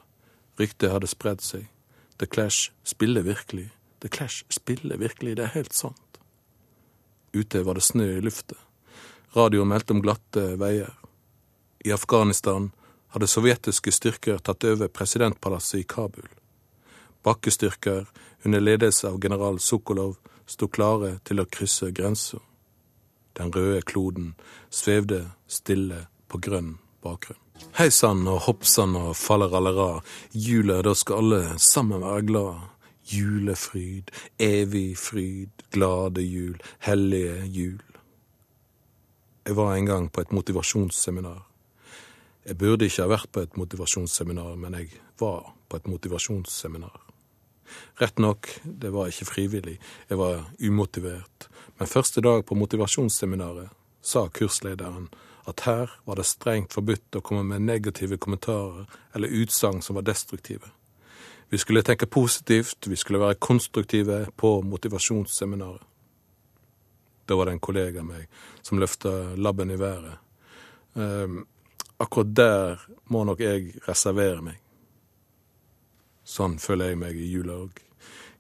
Ryktet 0.58 0.92
hadde 0.92 1.10
spredd 1.10 1.42
seg. 1.44 1.68
The 2.18 2.26
Clash 2.26 2.72
spiller 2.82 3.22
virkelig. 3.22 3.68
The 4.02 4.08
Clash 4.08 4.44
spiller 4.50 4.98
virkelig, 4.98 5.36
det 5.36 5.44
er 5.44 5.54
helt 5.54 5.72
sant. 5.72 6.20
Ute 7.32 7.62
var 7.62 7.78
det 7.78 7.84
snø 7.86 8.08
i 8.16 8.24
lufta. 8.24 8.56
Radio 9.36 9.64
meldte 9.64 9.94
om 9.94 10.02
glatte 10.02 10.56
veier. 10.58 10.94
I 11.84 11.92
Afghanistan 11.94 12.70
hadde 13.14 13.28
sovjetiske 13.30 13.92
styrker 13.92 14.40
tatt 14.42 14.64
over 14.64 14.88
presidentpalasset 14.88 15.80
i 15.80 15.86
Kabul. 15.88 16.28
Bakkestyrker 17.22 18.06
under 18.44 18.60
ledelse 18.60 19.08
av 19.08 19.20
general 19.22 19.60
Sokolov 19.60 20.16
sto 20.46 20.68
klare 20.68 21.18
til 21.24 21.42
å 21.42 21.46
krysse 21.46 21.90
grensa. 21.92 22.40
Den 23.38 23.52
røde 23.54 23.82
kloden 23.86 24.32
svevde 24.70 25.28
stille 25.46 26.06
på 26.28 26.40
grønn 26.42 26.78
bakgrunn. 27.04 27.47
Hei 27.78 27.90
sann 27.94 28.24
og 28.26 28.40
hopp 28.46 28.64
sann 28.66 28.96
og 28.98 29.12
fallerallera, 29.18 30.00
jula, 30.34 30.80
da 30.82 30.94
skal 30.98 31.20
alle 31.22 31.58
sammen 31.62 32.02
være 32.02 32.24
glad. 32.26 32.64
Julefryd, 33.08 34.10
evig 34.42 34.96
fryd, 34.98 35.62
glade 35.72 36.24
jul, 36.26 36.56
hellige 36.84 37.36
jul. 37.54 37.84
Jeg 39.46 39.56
var 39.56 39.76
en 39.76 39.86
gang 39.86 40.08
på 40.12 40.20
et 40.20 40.34
motivasjonsseminar. 40.34 41.44
Jeg 42.48 42.58
burde 42.58 42.88
ikke 42.88 43.06
ha 43.06 43.12
vært 43.14 43.30
på 43.32 43.46
et 43.46 43.56
motivasjonsseminar, 43.60 44.56
men 44.56 44.74
jeg 44.80 45.00
var 45.20 45.52
på 45.68 45.80
et 45.80 45.88
motivasjonsseminar. 45.88 46.98
Rett 48.00 48.18
nok, 48.18 48.48
det 48.64 48.92
var 48.94 49.10
ikke 49.10 49.28
frivillig, 49.28 49.78
jeg 50.08 50.18
var 50.18 50.46
umotivert, 50.60 51.48
men 51.78 51.90
første 51.90 52.22
dag 52.24 52.44
på 52.48 52.56
motivasjonsseminaret 52.56 53.70
sa 54.02 54.28
kurslederen 54.32 55.08
at 55.48 55.60
her 55.66 55.90
var 56.04 56.18
det 56.18 56.26
strengt 56.28 56.74
forbudt 56.76 57.16
å 57.18 57.22
komme 57.24 57.42
med 57.48 57.64
negative 57.64 58.18
kommentarer 58.20 58.86
eller 59.16 59.32
utsagn 59.40 59.80
som 59.82 59.96
var 59.96 60.06
destruktive. 60.06 60.68
Vi 61.48 61.58
skulle 61.58 61.82
tenke 61.82 62.06
positivt, 62.06 62.86
vi 62.86 62.96
skulle 62.96 63.22
være 63.22 63.40
konstruktive 63.40 64.26
på 64.36 64.60
motivasjonsseminaret. 64.62 65.82
Da 67.28 67.36
var 67.36 67.46
det 67.46 67.56
en 67.56 67.60
kollega 67.64 68.00
av 68.00 68.08
meg 68.08 68.28
som 68.62 68.80
løfta 68.80 69.10
labben 69.36 69.70
i 69.70 69.76
været. 69.76 70.20
Um, 70.92 71.42
akkurat 71.96 72.34
der 72.36 72.86
må 73.12 73.24
nok 73.24 73.40
jeg 73.40 73.74
reservere 73.88 74.44
meg. 74.44 74.60
Sånn 76.24 76.58
føler 76.60 76.92
jeg 76.92 77.00
meg 77.00 77.16
i 77.16 77.28
jula 77.32 77.56
òg. 77.64 77.87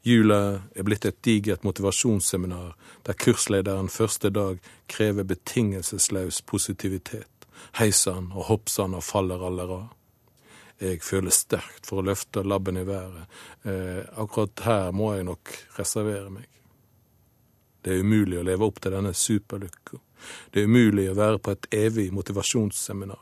Jula 0.08 0.62
er 0.74 0.86
blitt 0.88 1.04
et 1.04 1.18
digert 1.24 1.66
motivasjonsseminar 1.66 2.70
der 3.04 3.16
kurslederen 3.20 3.90
første 3.92 4.30
dag 4.32 4.56
krever 4.88 5.26
betingelsesløs 5.28 6.40
positivitet. 6.48 7.28
Heisan 7.76 8.30
og 8.32 8.46
hoppsan 8.48 8.96
og 8.96 9.04
faller 9.04 9.44
allera. 9.44 9.82
Jeg 10.80 11.02
føler 11.04 11.34
sterkt 11.34 11.90
for 11.90 12.00
å 12.00 12.06
løfte 12.08 12.44
labben 12.46 12.78
i 12.80 12.86
været. 12.88 13.26
Eh, 13.68 14.00
akkurat 14.16 14.64
her 14.64 14.96
må 14.96 15.12
jeg 15.16 15.28
nok 15.28 15.52
reservere 15.76 16.32
meg. 16.32 16.48
Det 17.84 17.92
er 17.92 18.04
umulig 18.06 18.40
å 18.40 18.46
leve 18.48 18.64
opp 18.64 18.80
til 18.80 18.96
denne 18.96 19.12
superlykka. 19.12 20.00
Det 20.54 20.62
er 20.62 20.70
umulig 20.70 21.10
å 21.10 21.18
være 21.18 21.42
på 21.42 21.52
et 21.52 21.68
evig 21.74 22.08
motivasjonsseminar. 22.16 23.20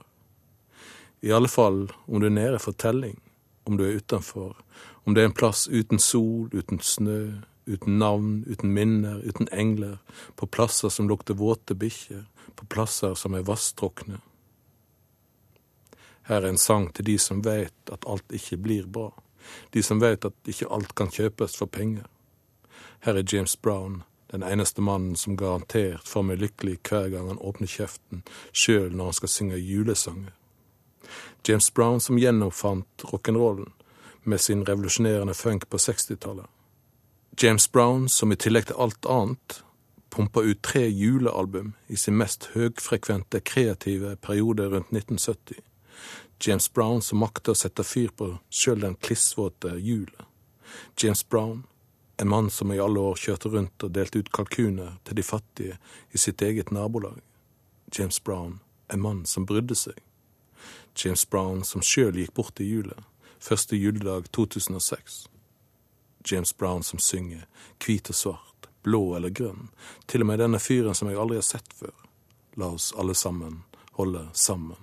I 1.27 1.35
alle 1.35 1.51
fall 1.51 1.89
om 2.07 2.21
du 2.21 2.29
er 2.29 2.37
nede 2.37 2.63
for 2.63 2.79
telling, 2.79 3.19
om 3.67 3.77
du 3.77 3.85
er 3.85 3.99
utenfor, 3.99 4.57
om 5.05 5.15
det 5.15 5.23
er 5.23 5.31
en 5.31 5.37
plass 5.37 5.67
uten 5.69 5.99
sol, 5.99 6.49
uten 6.53 6.81
snø, 6.83 7.43
uten 7.67 7.99
navn, 7.99 8.45
uten 8.47 8.73
minner, 8.73 9.21
uten 9.27 9.49
engler, 9.53 9.99
på 10.35 10.47
plasser 10.47 10.89
som 10.89 11.09
lukter 11.11 11.35
våte 11.35 11.75
bikkjer, 11.75 12.25
på 12.55 12.67
plasser 12.71 13.15
som 13.19 13.35
er 13.35 13.47
vasstrukne. 13.47 14.21
Her 16.27 16.43
er 16.43 16.49
en 16.51 16.59
sang 16.59 16.89
til 16.95 17.07
de 17.07 17.19
som 17.23 17.43
veit 17.45 17.93
at 17.93 18.07
alt 18.07 18.35
ikke 18.35 18.59
blir 18.63 18.87
bra, 18.87 19.11
de 19.75 19.83
som 19.83 20.01
veit 20.03 20.25
at 20.27 20.51
ikke 20.51 20.71
alt 20.71 20.95
kan 20.99 21.11
kjøpes 21.11 21.59
for 21.59 21.71
penger. 21.71 22.07
Her 23.07 23.19
er 23.19 23.27
James 23.33 23.57
Brown, 23.57 24.03
den 24.31 24.43
eneste 24.43 24.83
mannen 24.83 25.15
som 25.17 25.37
garantert 25.39 26.07
får 26.09 26.27
meg 26.27 26.43
lykkelig 26.43 26.81
hver 26.87 27.11
gang 27.15 27.31
han 27.31 27.43
åpner 27.43 27.71
kjeften, 27.71 28.25
sjøl 28.53 28.91
når 28.95 29.11
han 29.11 29.19
skal 29.21 29.35
synge 29.35 29.63
julesanger. 29.63 30.35
James 31.49 31.75
Brown 31.75 32.01
som 32.01 32.19
gjenoppfant 32.19 33.05
rock'n'rollen, 33.13 33.71
med 34.23 34.41
sin 34.41 34.65
revolusjonerende 34.67 35.35
funk 35.35 35.69
på 35.71 35.77
60-tallet. 35.77 36.47
James 37.43 37.73
Brown, 37.73 38.09
som 38.09 38.33
i 38.33 38.37
tillegg 38.37 38.67
til 38.67 38.79
alt 38.83 39.07
annet 39.07 39.61
pumpa 40.11 40.43
ut 40.43 40.63
tre 40.63 40.89
julealbum 40.89 41.75
i 41.87 41.97
sin 41.97 42.17
mest 42.17 42.49
høgfrekvente 42.55 43.41
kreative 43.41 44.17
periode 44.17 44.67
rundt 44.73 44.91
1970. 44.91 45.61
James 46.47 46.73
Brown 46.73 47.03
som 47.03 47.21
makta 47.21 47.53
å 47.53 47.59
sette 47.59 47.85
fyr 47.85 48.11
på 48.17 48.31
sjøl 48.51 48.81
den 48.83 48.97
klissvåte 48.97 49.77
hjulet. 49.77 50.25
James 50.99 51.23
Brown, 51.29 51.63
en 52.17 52.33
mann 52.33 52.51
som 52.51 52.73
i 52.73 52.81
alle 52.81 53.01
år 53.01 53.21
kjørte 53.21 53.53
rundt 53.53 53.85
og 53.85 53.93
delte 53.93 54.25
ut 54.25 54.33
kalkuner 54.33 54.97
til 55.05 55.21
de 55.21 55.25
fattige 55.25 55.79
i 56.11 56.19
sitt 56.19 56.43
eget 56.43 56.73
nabolag. 56.73 57.21
James 57.93 58.19
Brown, 58.25 58.59
en 58.89 59.05
mann 59.05 59.25
som 59.29 59.47
brydde 59.47 59.77
seg. 59.77 60.06
James 60.97 61.27
Brown 61.31 61.65
som 61.65 61.83
sjøl 61.85 62.17
gikk 62.17 62.35
bort 62.35 62.61
i 62.61 62.69
jula 62.71 63.03
første 63.41 63.77
juledag 63.77 64.33
2006. 64.33 65.29
James 66.33 66.53
Brown 66.53 66.83
som 66.83 66.99
synger, 66.99 67.47
hvit 67.85 68.09
og 68.11 68.15
svart, 68.15 68.69
blå 68.83 69.17
eller 69.17 69.31
grønn, 69.31 69.69
til 70.07 70.25
og 70.25 70.27
med 70.27 70.41
denne 70.43 70.59
fyren 70.59 70.95
som 70.95 71.11
jeg 71.11 71.21
aldri 71.21 71.39
har 71.39 71.47
sett 71.47 71.77
før. 71.79 71.95
La 72.57 72.73
oss 72.75 72.93
alle 72.99 73.15
sammen 73.15 73.63
holde 73.99 74.29
sammen. 74.33 74.81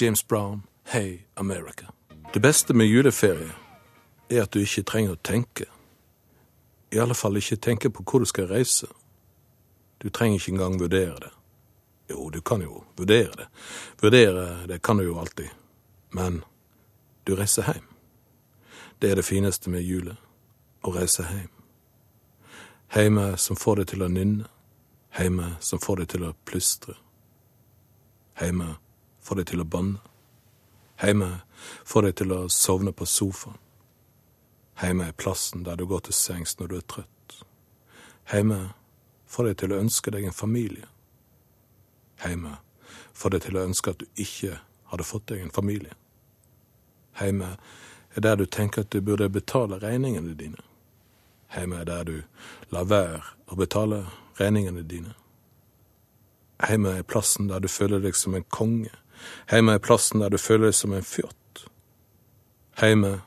James 0.00 0.22
Brown, 0.22 0.62
Hey 0.84 1.18
America. 1.34 1.86
Det 2.34 2.42
beste 2.42 2.74
med 2.74 2.86
juleferie 2.86 3.52
er 4.30 4.42
at 4.42 4.52
du 4.52 4.60
ikke 4.60 4.82
trenger 4.82 5.16
å 5.16 5.22
tenke. 5.22 5.68
I 6.92 7.00
alle 7.00 7.14
fall 7.14 7.38
ikke 7.38 7.56
tenke 7.56 7.90
på 7.90 8.04
hvor 8.04 8.20
du 8.20 8.28
skal 8.28 8.50
reise. 8.50 8.88
Du 10.02 10.10
trenger 10.10 10.40
ikke 10.40 10.52
engang 10.52 10.80
vurdere 10.80 11.20
det. 11.20 11.32
Jo, 12.10 12.30
du 12.30 12.40
kan 12.40 12.62
jo 12.62 12.84
vurdere 12.96 13.32
det. 13.36 13.48
Vurdere 14.00 14.66
det 14.66 14.82
kan 14.82 14.96
du 14.96 15.04
jo 15.04 15.18
alltid. 15.18 15.50
Men 16.10 16.42
du 17.24 17.36
reiser 17.36 17.62
hjem. 17.62 17.86
Det 18.98 19.10
er 19.10 19.16
det 19.16 19.26
fineste 19.26 19.70
med 19.70 19.82
julet. 19.82 20.16
å 20.82 20.90
reise 20.90 21.22
hjem. 21.22 21.50
Heime 22.92 23.36
som 23.38 23.56
får 23.56 23.76
deg 23.76 23.86
til 23.92 24.02
å 24.02 24.08
nynne, 24.10 24.48
heime 25.16 25.54
som 25.60 25.80
får 25.80 26.02
deg 26.02 26.08
til 26.12 26.24
å 26.26 26.32
plystre. 26.44 26.96
Heime 28.42 28.74
får 29.22 29.40
deg 29.40 29.46
til 29.52 29.62
å 29.62 29.68
banne. 29.68 30.02
Heime 31.00 31.30
får 31.88 32.08
deg 32.08 32.16
til 32.20 32.34
å 32.34 32.40
sovne 32.52 32.92
på 32.92 33.06
sofaen. 33.06 33.56
Heime 34.82 35.08
er 35.08 35.16
plassen 35.16 35.62
der 35.62 35.78
du 35.78 35.86
går 35.86 36.08
til 36.08 36.16
sengs 36.18 36.58
når 36.58 36.68
du 36.68 36.76
er 36.76 36.86
trøtt. 36.90 37.36
Heime 38.32 38.60
får 39.30 39.50
deg 39.50 39.58
til 39.62 39.72
å 39.72 39.80
ønske 39.80 40.12
deg 40.12 40.26
en 40.26 40.36
familie. 40.36 40.88
Heime 42.22 42.56
får 43.12 43.34
deg 43.34 43.46
til 43.46 43.58
å 43.58 43.64
ønske 43.66 43.92
at 43.92 44.02
du 44.02 44.06
ikke 44.20 44.58
hadde 44.92 45.06
fått 45.06 45.28
deg 45.30 45.42
en 45.42 45.54
familie. 45.54 45.94
Hjemme 47.20 47.56
er 48.14 48.24
der 48.24 48.36
du 48.36 48.46
tenker 48.46 48.84
at 48.84 48.92
du 48.92 49.00
burde 49.00 49.28
betale 49.28 49.78
regningene 49.82 50.34
dine. 50.38 50.60
Hjemme 51.54 51.82
er 51.82 51.88
der 51.88 52.04
du 52.04 52.16
lar 52.72 52.88
være 52.88 53.20
å 53.52 53.58
betale 53.58 54.04
regningene 54.40 54.84
dine. 54.88 55.14
Hjemme 56.62 56.96
er 56.98 57.02
plassen 57.08 57.48
der 57.50 57.60
du 57.60 57.68
føler 57.68 58.00
deg 58.00 58.16
som 58.16 58.34
en 58.38 58.46
konge. 58.48 58.92
Hjemme 59.50 59.76
er 59.76 59.82
plassen 59.82 60.22
der 60.22 60.32
du 60.32 60.38
føler 60.38 60.70
deg 60.70 60.78
som 60.78 60.94
en 60.96 61.06
fjott. 61.06 61.66
Hjemme 62.80 63.18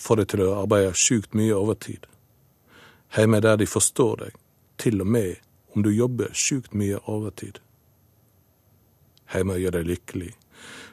får 0.00 0.22
deg 0.22 0.30
til 0.32 0.44
å 0.46 0.54
arbeide 0.62 0.94
sjukt 0.96 1.34
mye 1.36 1.56
overtid. 1.56 2.06
Hjemme 3.16 3.40
er 3.40 3.46
der 3.48 3.60
de 3.60 3.68
forstår 3.68 4.16
deg, 4.24 4.40
til 4.78 5.00
og 5.00 5.08
med 5.08 5.36
om 5.74 5.84
du 5.84 5.90
jobber 5.92 6.32
sjukt 6.32 6.74
mye 6.74 7.00
overtid. 7.04 7.60
Heime 9.34 9.58
gjør 9.58 9.78
deg 9.78 9.88
lykkelig, 9.90 10.32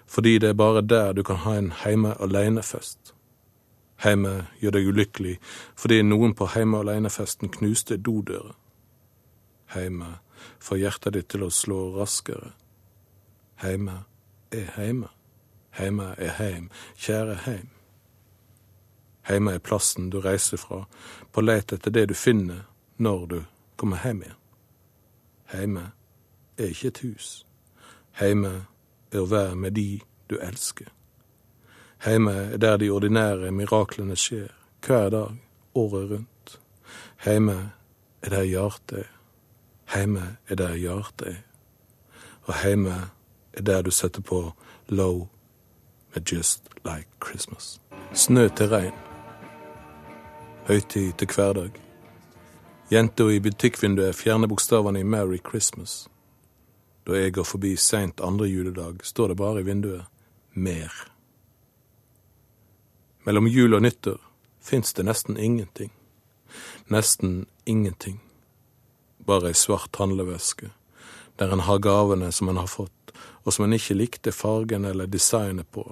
fordi 0.08 0.38
det 0.42 0.50
er 0.50 0.58
bare 0.58 0.82
der 0.82 1.14
du 1.14 1.24
kan 1.24 1.42
ha 1.46 1.58
en 1.58 1.72
heime 1.84 2.16
aleine-fest. 2.22 3.14
Heime 4.04 4.48
gjør 4.60 4.76
deg 4.78 4.88
ulykkelig 4.90 5.38
fordi 5.80 6.02
noen 6.04 6.34
på 6.36 6.50
heime 6.56 6.82
aleine-festen 6.82 7.52
knuste 7.54 7.98
dodører. 7.98 8.56
Heime 9.74 10.18
får 10.60 10.82
hjertet 10.82 11.14
ditt 11.14 11.30
til 11.34 11.46
å 11.46 11.54
slå 11.54 11.80
raskere. 11.98 12.52
Heime 13.64 14.04
er 14.52 14.74
heime. 14.78 15.10
Heime 15.74 16.14
er 16.18 16.36
heim, 16.38 16.70
kjære 16.98 17.38
heim. 17.46 17.70
Heime 19.26 19.56
er 19.56 19.64
plassen 19.64 20.10
du 20.12 20.20
reiser 20.22 20.60
fra, 20.62 20.84
på 21.32 21.42
leit 21.42 21.72
etter 21.74 21.92
det 21.92 22.10
du 22.12 22.14
finner 22.14 22.66
når 22.98 23.26
du 23.32 23.40
kommer 23.80 24.04
hjem 24.04 24.22
igjen. 24.26 24.40
Heime 25.54 25.86
er 26.58 26.76
ikke 26.76 26.92
et 26.92 27.02
hus. 27.08 27.30
Heime 28.20 28.66
er 29.12 29.24
å 29.24 29.30
være 29.30 29.56
med 29.56 29.74
de 29.78 30.02
du 30.30 30.38
elsker. 30.42 30.90
Heime 32.06 32.34
er 32.54 32.58
der 32.58 32.78
de 32.78 32.90
ordinære 32.92 33.52
miraklene 33.52 34.16
skjer, 34.20 34.52
hver 34.86 35.10
dag, 35.10 35.40
året 35.74 36.12
rundt. 36.12 36.60
Heime 37.26 37.72
er 38.22 38.30
der 38.30 38.44
hjertet 38.44 38.98
er. 38.98 39.10
Heime 39.94 40.38
er 40.48 40.56
der 40.56 40.76
hjertet 40.76 41.28
er. 41.28 41.42
Og 42.44 42.54
heime 42.54 43.10
er 43.54 43.62
der 43.62 43.82
du 43.82 43.92
setter 43.92 44.22
på 44.22 44.52
low 44.88 45.28
med 46.14 46.32
Just 46.32 46.70
Like 46.86 47.10
Christmas. 47.26 47.82
Snø 48.14 48.48
til 48.48 48.68
regn. 48.68 48.94
Høytid 50.68 51.14
til 51.14 51.28
hverdag. 51.36 51.72
Jenta 52.92 53.24
i 53.24 53.40
butikkvinduet 53.40 54.16
fjerner 54.16 54.48
bokstavene 54.48 55.00
i 55.00 55.04
Merry 55.04 55.40
Christmas. 55.50 56.08
Da 57.04 57.18
jeg 57.20 57.34
går 57.36 57.48
forbi 57.48 57.76
seint 57.78 58.22
andre 58.22 58.48
juledag, 58.48 59.04
står 59.04 59.34
det 59.34 59.40
bare 59.40 59.60
i 59.60 59.68
vinduet 59.68 60.06
mer. 60.54 60.92
Mellom 63.24 63.48
jul 63.48 63.74
og 63.76 63.84
nyttår 63.84 64.20
fins 64.64 64.94
det 64.94 65.08
nesten 65.08 65.38
ingenting. 65.38 65.92
Nesten 66.88 67.46
ingenting 67.66 68.22
bare 69.26 69.52
ei 69.52 69.54
svart 69.54 69.96
handleveske, 69.96 70.70
der 71.40 71.54
en 71.54 71.64
har 71.68 71.80
gavene 71.80 72.32
som 72.32 72.50
en 72.50 72.58
har 72.58 72.68
fått, 72.68 73.14
og 73.44 73.54
som 73.54 73.66
en 73.66 73.76
ikke 73.76 73.98
likte 73.98 74.32
fargen 74.36 74.86
eller 74.86 75.08
designet 75.08 75.70
på, 75.72 75.84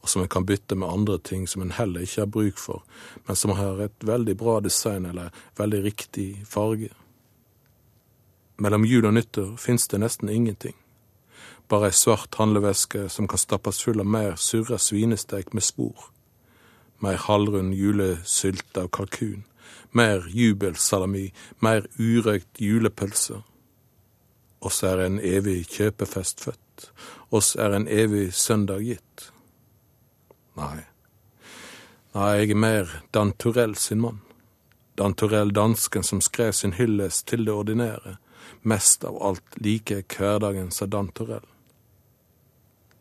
og 0.00 0.08
som 0.08 0.22
en 0.22 0.28
kan 0.28 0.46
bytte 0.46 0.76
med 0.76 0.88
andre 0.88 1.18
ting 1.18 1.46
som 1.48 1.62
en 1.62 1.74
heller 1.76 2.04
ikke 2.04 2.22
har 2.22 2.32
bruk 2.32 2.58
for, 2.58 2.84
men 3.26 3.36
som 3.36 3.54
har 3.56 3.80
et 3.84 4.04
veldig 4.04 4.36
bra 4.36 4.60
design 4.60 5.06
eller 5.06 5.32
veldig 5.56 5.82
riktig 5.84 6.28
farge. 6.48 6.92
Mellom 8.60 8.84
jul 8.84 9.08
og 9.08 9.16
nyttår 9.16 9.56
fins 9.56 9.88
det 9.88 10.02
nesten 10.02 10.28
ingenting. 10.28 10.76
Bare 11.68 11.88
ei 11.88 11.96
svart 11.96 12.36
handleveske 12.36 13.08
som 13.08 13.28
kan 13.30 13.40
stappes 13.40 13.82
full 13.82 14.02
av 14.02 14.06
mer 14.06 14.36
surra 14.36 14.78
svinestek 14.78 15.54
med 15.56 15.64
spor. 15.64 16.10
Mer 17.00 17.16
halvrund 17.26 17.72
julesylte 17.74 18.84
av 18.84 18.90
kalkun 18.92 19.46
mer 19.92 20.26
jubelsalami, 20.28 21.30
mer 21.58 21.86
urøykt 21.98 22.60
julepølse. 22.60 23.42
Oss 24.60 24.82
er 24.84 25.02
en 25.06 25.18
evig 25.24 25.64
kjøpefest 25.72 26.44
født, 26.44 26.90
oss 27.30 27.54
er 27.56 27.74
en 27.76 27.88
evig 27.88 28.30
søndag 28.36 28.84
gitt. 28.84 29.30
Nei, 30.58 30.82
nei, 32.14 32.30
jeg 32.40 32.50
er 32.50 32.60
mer 32.60 32.96
Dan 33.14 33.32
Turell 33.32 33.76
sin 33.76 34.02
mann. 34.04 34.20
Dan 34.98 35.14
Turell 35.14 35.54
dansken 35.56 36.04
som 36.04 36.20
skrev 36.20 36.52
sin 36.52 36.76
hyllest 36.76 37.26
til 37.30 37.46
det 37.46 37.54
ordinære, 37.54 38.18
mest 38.62 39.04
av 39.04 39.22
alt 39.22 39.56
liker 39.56 40.02
hverdagen, 40.02 40.70
sa 40.70 40.86
Dan 40.86 41.08
Torell. 41.14 41.46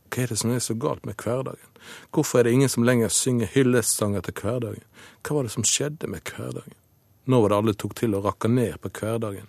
Hva 0.09 0.23
er 0.23 0.31
det 0.31 0.39
som 0.41 0.51
er 0.51 0.61
så 0.63 0.73
galt 0.73 1.05
med 1.05 1.19
hverdagen? 1.21 1.69
Hvorfor 2.11 2.39
er 2.39 2.47
det 2.47 2.53
ingen 2.57 2.69
som 2.69 2.83
lenger 2.83 3.11
synger 3.13 3.51
hyllestsanger 3.53 4.25
til 4.25 4.37
hverdagen? 4.41 4.85
Hva 5.21 5.35
var 5.35 5.45
det 5.45 5.53
som 5.53 5.67
skjedde 5.67 6.09
med 6.09 6.25
hverdagen? 6.25 6.75
Nå 7.29 7.41
var 7.41 7.49
det 7.51 7.59
alle 7.61 7.75
tok 7.77 7.95
til 7.99 8.15
å 8.17 8.23
rakke 8.25 8.49
ned 8.49 8.79
på 8.81 8.89
hverdagen. 8.99 9.47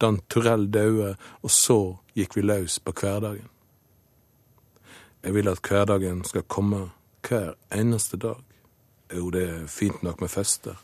Dan 0.00 0.20
Turell 0.32 0.70
daue, 0.72 1.14
og 1.44 1.52
så 1.52 1.98
gikk 2.16 2.38
vi 2.38 2.46
løs 2.46 2.78
på 2.80 2.94
hverdagen. 2.96 3.50
Jeg 5.22 5.34
vil 5.34 5.50
at 5.50 5.60
hverdagen 5.66 6.22
skal 6.24 6.46
komme 6.48 6.88
hver 7.26 7.52
eneste 7.74 8.16
dag. 8.16 8.40
Jo, 9.14 9.30
det 9.32 9.44
er 9.48 9.66
fint 9.72 10.02
nok 10.02 10.20
med 10.20 10.28
fester, 10.28 10.76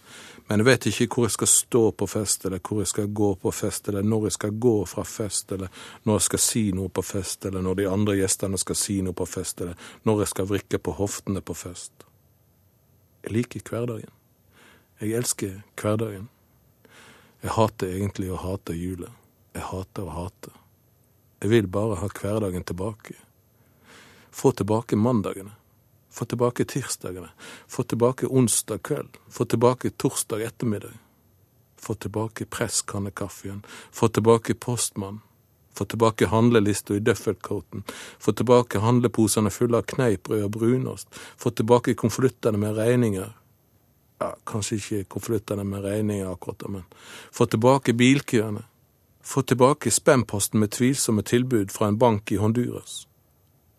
men 0.49 0.61
jeg 0.61 0.67
vet 0.67 0.87
ikke 0.89 1.07
hvor 1.15 1.27
jeg 1.27 1.35
skal 1.35 1.49
stå 1.49 1.83
på 1.97 2.07
fest, 2.09 2.45
eller 2.45 2.61
hvor 2.61 2.81
jeg 2.81 2.89
skal 2.89 3.13
gå 3.17 3.31
på 3.41 3.51
fest, 3.53 3.89
eller 3.89 4.03
når 4.05 4.27
jeg 4.27 4.37
skal 4.37 4.59
gå 4.61 4.75
fra 4.89 5.05
fest, 5.09 5.53
eller 5.53 5.69
når 6.05 6.19
jeg 6.19 6.27
skal 6.29 6.43
si 6.45 6.65
noe 6.77 6.89
på 6.89 7.05
fest, 7.05 7.45
eller 7.45 7.65
når 7.65 7.79
de 7.81 7.87
andre 7.89 8.17
gjestene 8.19 8.61
skal 8.61 8.77
si 8.77 8.99
noe 9.05 9.17
på 9.17 9.27
fest, 9.29 9.61
eller 9.61 9.89
når 10.05 10.21
jeg 10.25 10.33
skal 10.35 10.49
vrikke 10.53 10.81
på 10.85 10.97
hoftene 11.01 11.41
på 11.41 11.57
fest. 11.57 12.05
Jeg 13.25 13.33
liker 13.33 13.65
hverdagen. 13.71 14.13
Jeg 15.01 15.17
elsker 15.17 15.63
hverdagen. 15.81 16.29
Jeg 17.43 17.57
hater 17.57 17.97
egentlig 17.97 18.31
å 18.33 18.41
hate 18.41 18.77
jula. 18.77 19.11
Jeg 19.57 19.65
hater 19.71 20.05
å 20.05 20.17
hate. 20.17 20.53
Jeg 21.41 21.53
vil 21.53 21.69
bare 21.69 21.97
ha 22.01 22.09
hverdagen 22.09 22.65
tilbake. 22.65 23.17
Få 24.33 24.53
tilbake 24.53 24.97
mandagene. 24.97 25.57
Få 26.15 26.25
tilbake 26.25 26.65
tirsdagene. 26.65 27.29
Få 27.69 27.83
tilbake 27.83 28.27
onsdag 28.27 28.83
kveld. 28.87 29.19
Få 29.29 29.45
tilbake 29.45 29.91
torsdag 29.91 30.45
ettermiddag. 30.47 30.95
Få 31.77 31.95
tilbake 31.95 32.45
presskannekaffen. 32.45 33.65
Få 33.93 34.09
tilbake 34.09 34.55
postmann. 34.55 35.21
Få 35.75 35.85
tilbake 35.85 36.27
handlelista 36.27 36.95
i 36.95 37.03
døffelcoaten. 37.03 37.83
Få 38.19 38.33
tilbake 38.33 38.79
handleposene 38.79 39.51
fulle 39.51 39.83
av 39.83 39.89
kneippbrød 39.91 40.45
og 40.45 40.51
brunost. 40.51 41.09
Få 41.37 41.51
tilbake 41.51 41.95
konvoluttene 41.99 42.59
med 42.59 42.79
regninger 42.79 43.33
ja, 44.21 44.35
Kanskje 44.47 44.77
ikke 44.77 45.05
konvoluttene 45.17 45.65
med 45.65 45.85
regninger 45.85 46.31
akkurat, 46.31 46.63
men 46.69 46.85
få 47.33 47.47
tilbake 47.47 47.93
bilkøene. 47.93 48.63
Få 49.25 49.43
tilbake 49.43 49.91
spennposten 49.91 50.61
med 50.61 50.71
tvilsomme 50.77 51.23
tilbud 51.23 51.73
fra 51.73 51.89
en 51.89 51.99
bank 51.99 52.33
i 52.33 52.37
Honduras. 52.37 53.07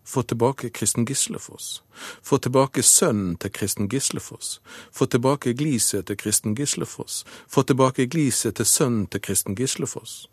Få 0.06 0.22
tilbake 0.22 0.70
Kristen 0.70 1.04
Gislefoss. 1.06 1.82
Få 2.22 2.38
tilbake 2.38 2.82
sønnen 2.82 3.36
til 3.36 3.52
Kristen 3.52 3.88
Gislefoss. 3.88 4.60
Få 4.92 5.06
tilbake 5.06 5.54
gliset 5.54 6.06
til 6.06 6.16
Kristen 6.16 6.54
Gislefoss. 6.54 7.24
Få 7.48 7.62
tilbake 7.62 8.06
gliset 8.06 8.54
til 8.54 8.66
sønnen 8.66 9.06
til 9.06 9.20
Kristen 9.20 9.56
Gislefoss. 9.56 10.28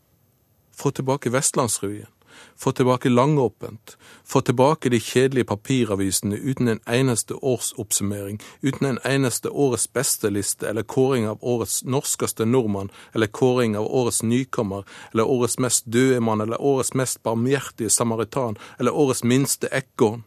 Få 0.78 0.92
tilbake 0.92 1.34
Vestlandsrevyen. 1.34 2.13
Få 2.58 2.72
tilbake 2.72 3.10
langåpent. 3.10 3.98
Få 4.26 4.42
tilbake 4.42 4.90
de 4.90 5.00
kjedelige 5.00 5.46
papiravisene 5.46 6.36
uten 6.36 6.68
en 6.68 6.80
eneste 6.88 7.34
årsoppsummering, 7.34 8.42
uten 8.62 8.88
en 8.88 9.00
eneste 9.06 9.50
Årets 9.50 9.88
beste-liste 9.94 10.70
eller 10.70 10.84
kåring 10.84 11.28
av 11.28 11.38
Årets 11.42 11.84
norskeste 11.84 12.46
nordmann 12.46 12.92
eller 13.14 13.28
kåring 13.28 13.78
av 13.78 13.86
Årets 13.86 14.24
nykommer 14.24 14.84
eller 15.12 15.24
Årets 15.24 15.60
mest 15.60 15.86
døde 15.86 16.20
mann 16.20 16.42
eller 16.42 16.62
Årets 16.62 16.94
mest 16.94 17.24
barmhjertige 17.24 17.90
samaritan 17.90 18.58
eller 18.80 18.92
Årets 18.92 19.24
minste 19.24 19.68
ekorn. 19.68 20.24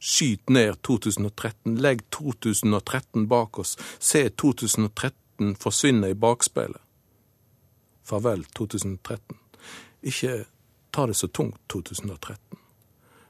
Skyt 0.00 0.48
ned 0.48 0.82
2013, 0.82 1.76
legg 1.76 2.04
2013 2.10 3.28
bak 3.28 3.58
oss, 3.58 3.78
se 3.98 4.28
2013 4.30 5.56
forsvinne 5.58 6.12
i 6.12 6.14
bakspeilet. 6.14 6.80
Farvel 8.06 8.44
2013. 8.56 9.36
Ikke 10.02 10.44
ta 10.90 11.06
det 11.06 11.14
så 11.14 11.28
tungt 11.28 11.60
2013. 11.66 12.38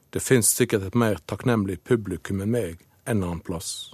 Det 0.09 0.19
fins 0.19 0.49
sikkert 0.55 0.83
et 0.83 0.95
mer 0.95 1.19
takknemlig 1.29 1.83
publikum 1.83 2.41
enn 2.41 2.51
meg 2.53 2.85
en 3.05 3.23
annen 3.23 3.41
plass. 3.45 3.93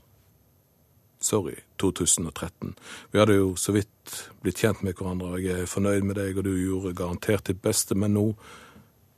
Sorry, 1.20 1.56
2013. 1.82 2.76
Vi 3.12 3.20
hadde 3.20 3.36
jo 3.36 3.56
så 3.56 3.74
vidt 3.76 4.16
blitt 4.42 4.62
kjent 4.62 4.84
med 4.86 4.96
hverandre, 4.96 5.36
og 5.36 5.44
jeg 5.44 5.64
er 5.66 5.72
fornøyd 5.72 6.06
med 6.06 6.20
deg, 6.20 6.38
og 6.38 6.46
du 6.46 6.54
gjorde 6.54 6.94
garantert 6.96 7.48
ditt 7.50 7.62
beste, 7.64 7.98
men 7.98 8.14
nå, 8.16 8.26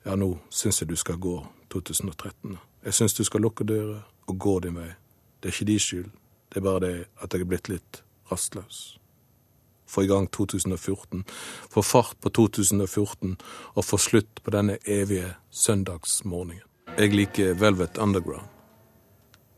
ja, 0.06 0.16
nå 0.16 0.38
syns 0.50 0.82
jeg 0.82 0.90
du 0.90 0.96
skal 0.98 1.20
gå, 1.22 1.40
2013. 1.74 2.58
Jeg 2.88 2.96
syns 2.96 3.18
du 3.18 3.26
skal 3.28 3.44
lukke 3.44 3.68
døra 3.68 4.00
og 4.28 4.40
gå 4.40 4.60
din 4.64 4.80
vei. 4.80 4.94
Det 5.42 5.52
er 5.52 5.58
ikke 5.58 5.72
din 5.74 5.84
skyld, 5.84 6.14
det 6.54 6.62
er 6.62 6.70
bare 6.70 6.86
det 6.86 6.96
at 7.20 7.34
jeg 7.34 7.44
er 7.44 7.52
blitt 7.52 7.70
litt 7.70 8.02
rastløs 8.32 8.98
få 9.88 10.04
i 10.04 10.08
gang 10.08 10.28
2014, 10.32 11.24
få 11.72 11.82
fart 11.82 12.18
på 12.22 12.30
2014 12.30 13.38
og 13.74 13.86
få 13.86 13.98
slutt 13.98 14.44
på 14.44 14.52
denne 14.52 14.78
evige 14.86 15.34
søndagsmorgenen. 15.52 16.64
Jeg 16.98 17.14
liker 17.14 17.54
Velvet 17.54 17.98
Underground. 17.98 18.48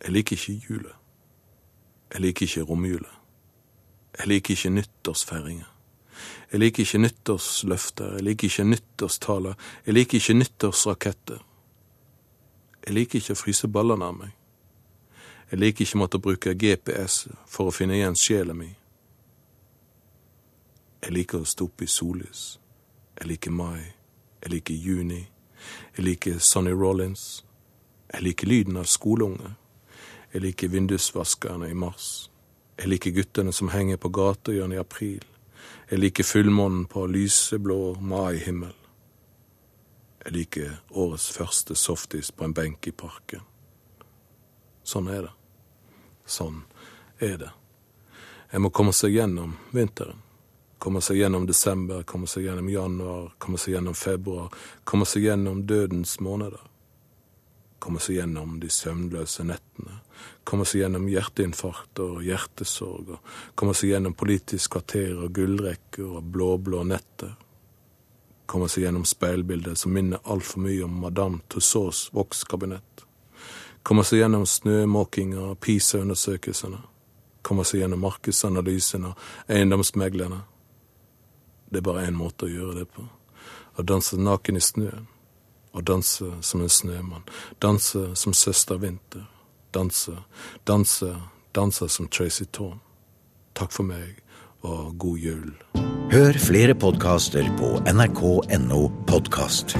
Jeg 0.03 0.11
liker 0.11 0.35
ikke 0.35 0.61
jula. 0.69 0.95
Jeg 2.13 2.21
liker 2.21 2.45
ikke 2.45 2.61
romjula. 2.61 3.11
Jeg 4.19 4.27
liker 4.27 4.51
ikke 4.51 4.69
nyttårsfeiringer. 4.69 5.75
Jeg 6.51 6.59
liker 6.59 6.83
ikke 6.83 6.97
nyttårsløfter, 6.97 8.15
jeg 8.15 8.23
liker 8.23 8.47
ikke 8.47 8.63
nyttårstaler, 8.63 9.53
jeg 9.85 9.93
liker 9.93 10.17
ikke 10.17 10.33
nyttårsraketter. 10.33 11.45
Jeg 12.85 12.93
liker 12.93 13.19
ikke 13.19 13.35
å 13.35 13.39
fryse 13.39 13.69
ballene 13.69 14.05
av 14.05 14.15
meg. 14.17 14.31
Jeg 15.51 15.59
liker 15.59 15.85
ikke 15.85 15.97
å 15.97 16.01
måtte 16.01 16.21
bruke 16.21 16.55
GPS 16.57 17.27
for 17.47 17.69
å 17.69 17.73
finne 17.75 17.99
igjen 17.99 18.17
sjela 18.17 18.55
mi. 18.57 18.71
Jeg 21.01 21.13
liker 21.15 21.41
å 21.41 21.47
stå 21.47 21.69
opp 21.69 21.81
i 21.81 21.87
sollys. 21.87 22.59
Jeg 23.19 23.27
liker 23.27 23.51
mai. 23.51 23.93
Jeg 24.43 24.51
liker 24.51 24.73
juni. 24.73 25.21
Jeg 25.97 26.05
liker 26.05 26.39
Sonny 26.39 26.71
Rollins. 26.71 27.43
Jeg 28.13 28.23
liker 28.23 28.47
lyden 28.47 28.77
av 28.77 28.87
skoleunger. 28.87 29.55
Jeg 30.33 30.41
liker 30.41 30.67
vindusvaskerne 30.67 31.69
i 31.69 31.73
mars. 31.73 32.29
Jeg 32.77 32.87
liker 32.87 33.11
guttene 33.11 33.53
som 33.53 33.71
henger 33.73 33.97
på 33.97 34.11
gatehjørnet 34.13 34.77
i 34.77 34.79
april. 34.79 35.25
Jeg 35.89 35.99
liker 35.99 36.23
fullmånen 36.23 36.85
på 36.85 37.07
lyseblå 37.07 37.95
maihimmel. 38.01 38.75
Jeg 40.25 40.35
liker 40.35 40.77
årets 40.91 41.31
første 41.31 41.75
softis 41.75 42.31
på 42.31 42.45
en 42.45 42.53
benk 42.53 42.87
i 42.87 42.91
parken. 42.91 43.41
Sånn 44.83 45.07
er 45.09 45.27
det. 45.27 45.35
Sånn 46.29 46.63
er 47.19 47.37
det. 47.41 47.51
En 48.51 48.63
må 48.65 48.71
komme 48.73 48.93
seg 48.93 49.15
gjennom 49.15 49.55
vinteren. 49.71 50.21
Komme 50.79 51.01
seg 51.03 51.17
gjennom 51.19 51.43
desember, 51.47 52.03
komme 52.07 52.27
seg 52.27 52.45
gjennom 52.47 52.69
januar, 52.71 53.33
komme 53.37 53.59
seg 53.59 53.73
gjennom 53.73 53.95
februar, 53.99 54.53
komme 54.87 55.05
seg 55.05 55.25
gjennom 55.27 55.65
dødens 55.67 56.19
måneder. 56.23 56.61
Komme 57.79 57.99
seg 58.03 58.15
gjennom 58.19 58.57
de 58.59 58.67
søvnløse 58.71 59.43
nettene, 59.47 60.01
komme 60.47 60.65
seg 60.67 60.81
gjennom 60.81 61.05
hjerteinfarkt 61.11 61.99
og 62.03 62.21
hjertesorg, 62.23 63.13
og 63.15 63.55
komme 63.59 63.75
seg 63.75 63.93
gjennom 63.93 64.15
Politisk 64.19 64.73
kvarter 64.75 65.19
og 65.19 65.31
gullrekker 65.35 66.17
og 66.19 66.31
blå-blå 66.31 66.83
netter. 66.87 67.35
Komme 68.49 68.67
seg 68.71 68.85
gjennom 68.87 69.05
speilbilder 69.07 69.75
som 69.79 69.93
minner 69.95 70.23
altfor 70.23 70.63
mye 70.63 70.83
om 70.83 70.95
Madame 71.03 71.39
Tussauds 71.51 72.07
vokskabinett. 72.15 73.03
Komme 73.83 74.03
seg 74.07 74.23
gjennom 74.23 74.45
snømåkinga 74.47 75.43
og 75.51 75.59
PISA-undersøkelsene. 75.63 76.79
Komme 77.45 77.67
seg 77.67 77.83
gjennom 77.83 78.03
markedsanalysene 78.03 79.11
og 79.11 79.51
eiendomsmeglerne. 79.51 80.41
Det 81.69 81.81
er 81.81 81.85
bare 81.85 82.07
én 82.07 82.17
måte 82.17 82.47
å 82.47 82.51
gjøre 82.51 82.81
det 82.81 82.87
på. 82.93 83.05
Å 83.77 83.85
danse 83.85 84.17
naken 84.17 84.57
i 84.59 84.63
snøen. 84.63 85.07
Å 85.73 85.83
danse 85.85 86.25
som 86.41 86.63
en 86.65 86.69
snømann. 86.69 87.27
Danse 87.61 88.15
som 88.17 88.33
søster 88.33 88.79
Vinter. 88.81 89.27
Danse, 89.73 90.15
danse, 90.65 91.11
danse 91.53 91.89
som 91.89 92.07
Tracy 92.09 92.45
Torn. 92.45 92.79
Takk 93.53 93.75
for 93.75 93.85
meg, 93.85 94.17
og 94.65 94.97
god 94.97 95.17
jul. 95.17 95.51
Hør 96.09 96.39
flere 96.41 96.73
podkaster 96.73 97.45
på 97.59 97.75
nrk.no 97.85 98.81
podkast. 99.07 99.77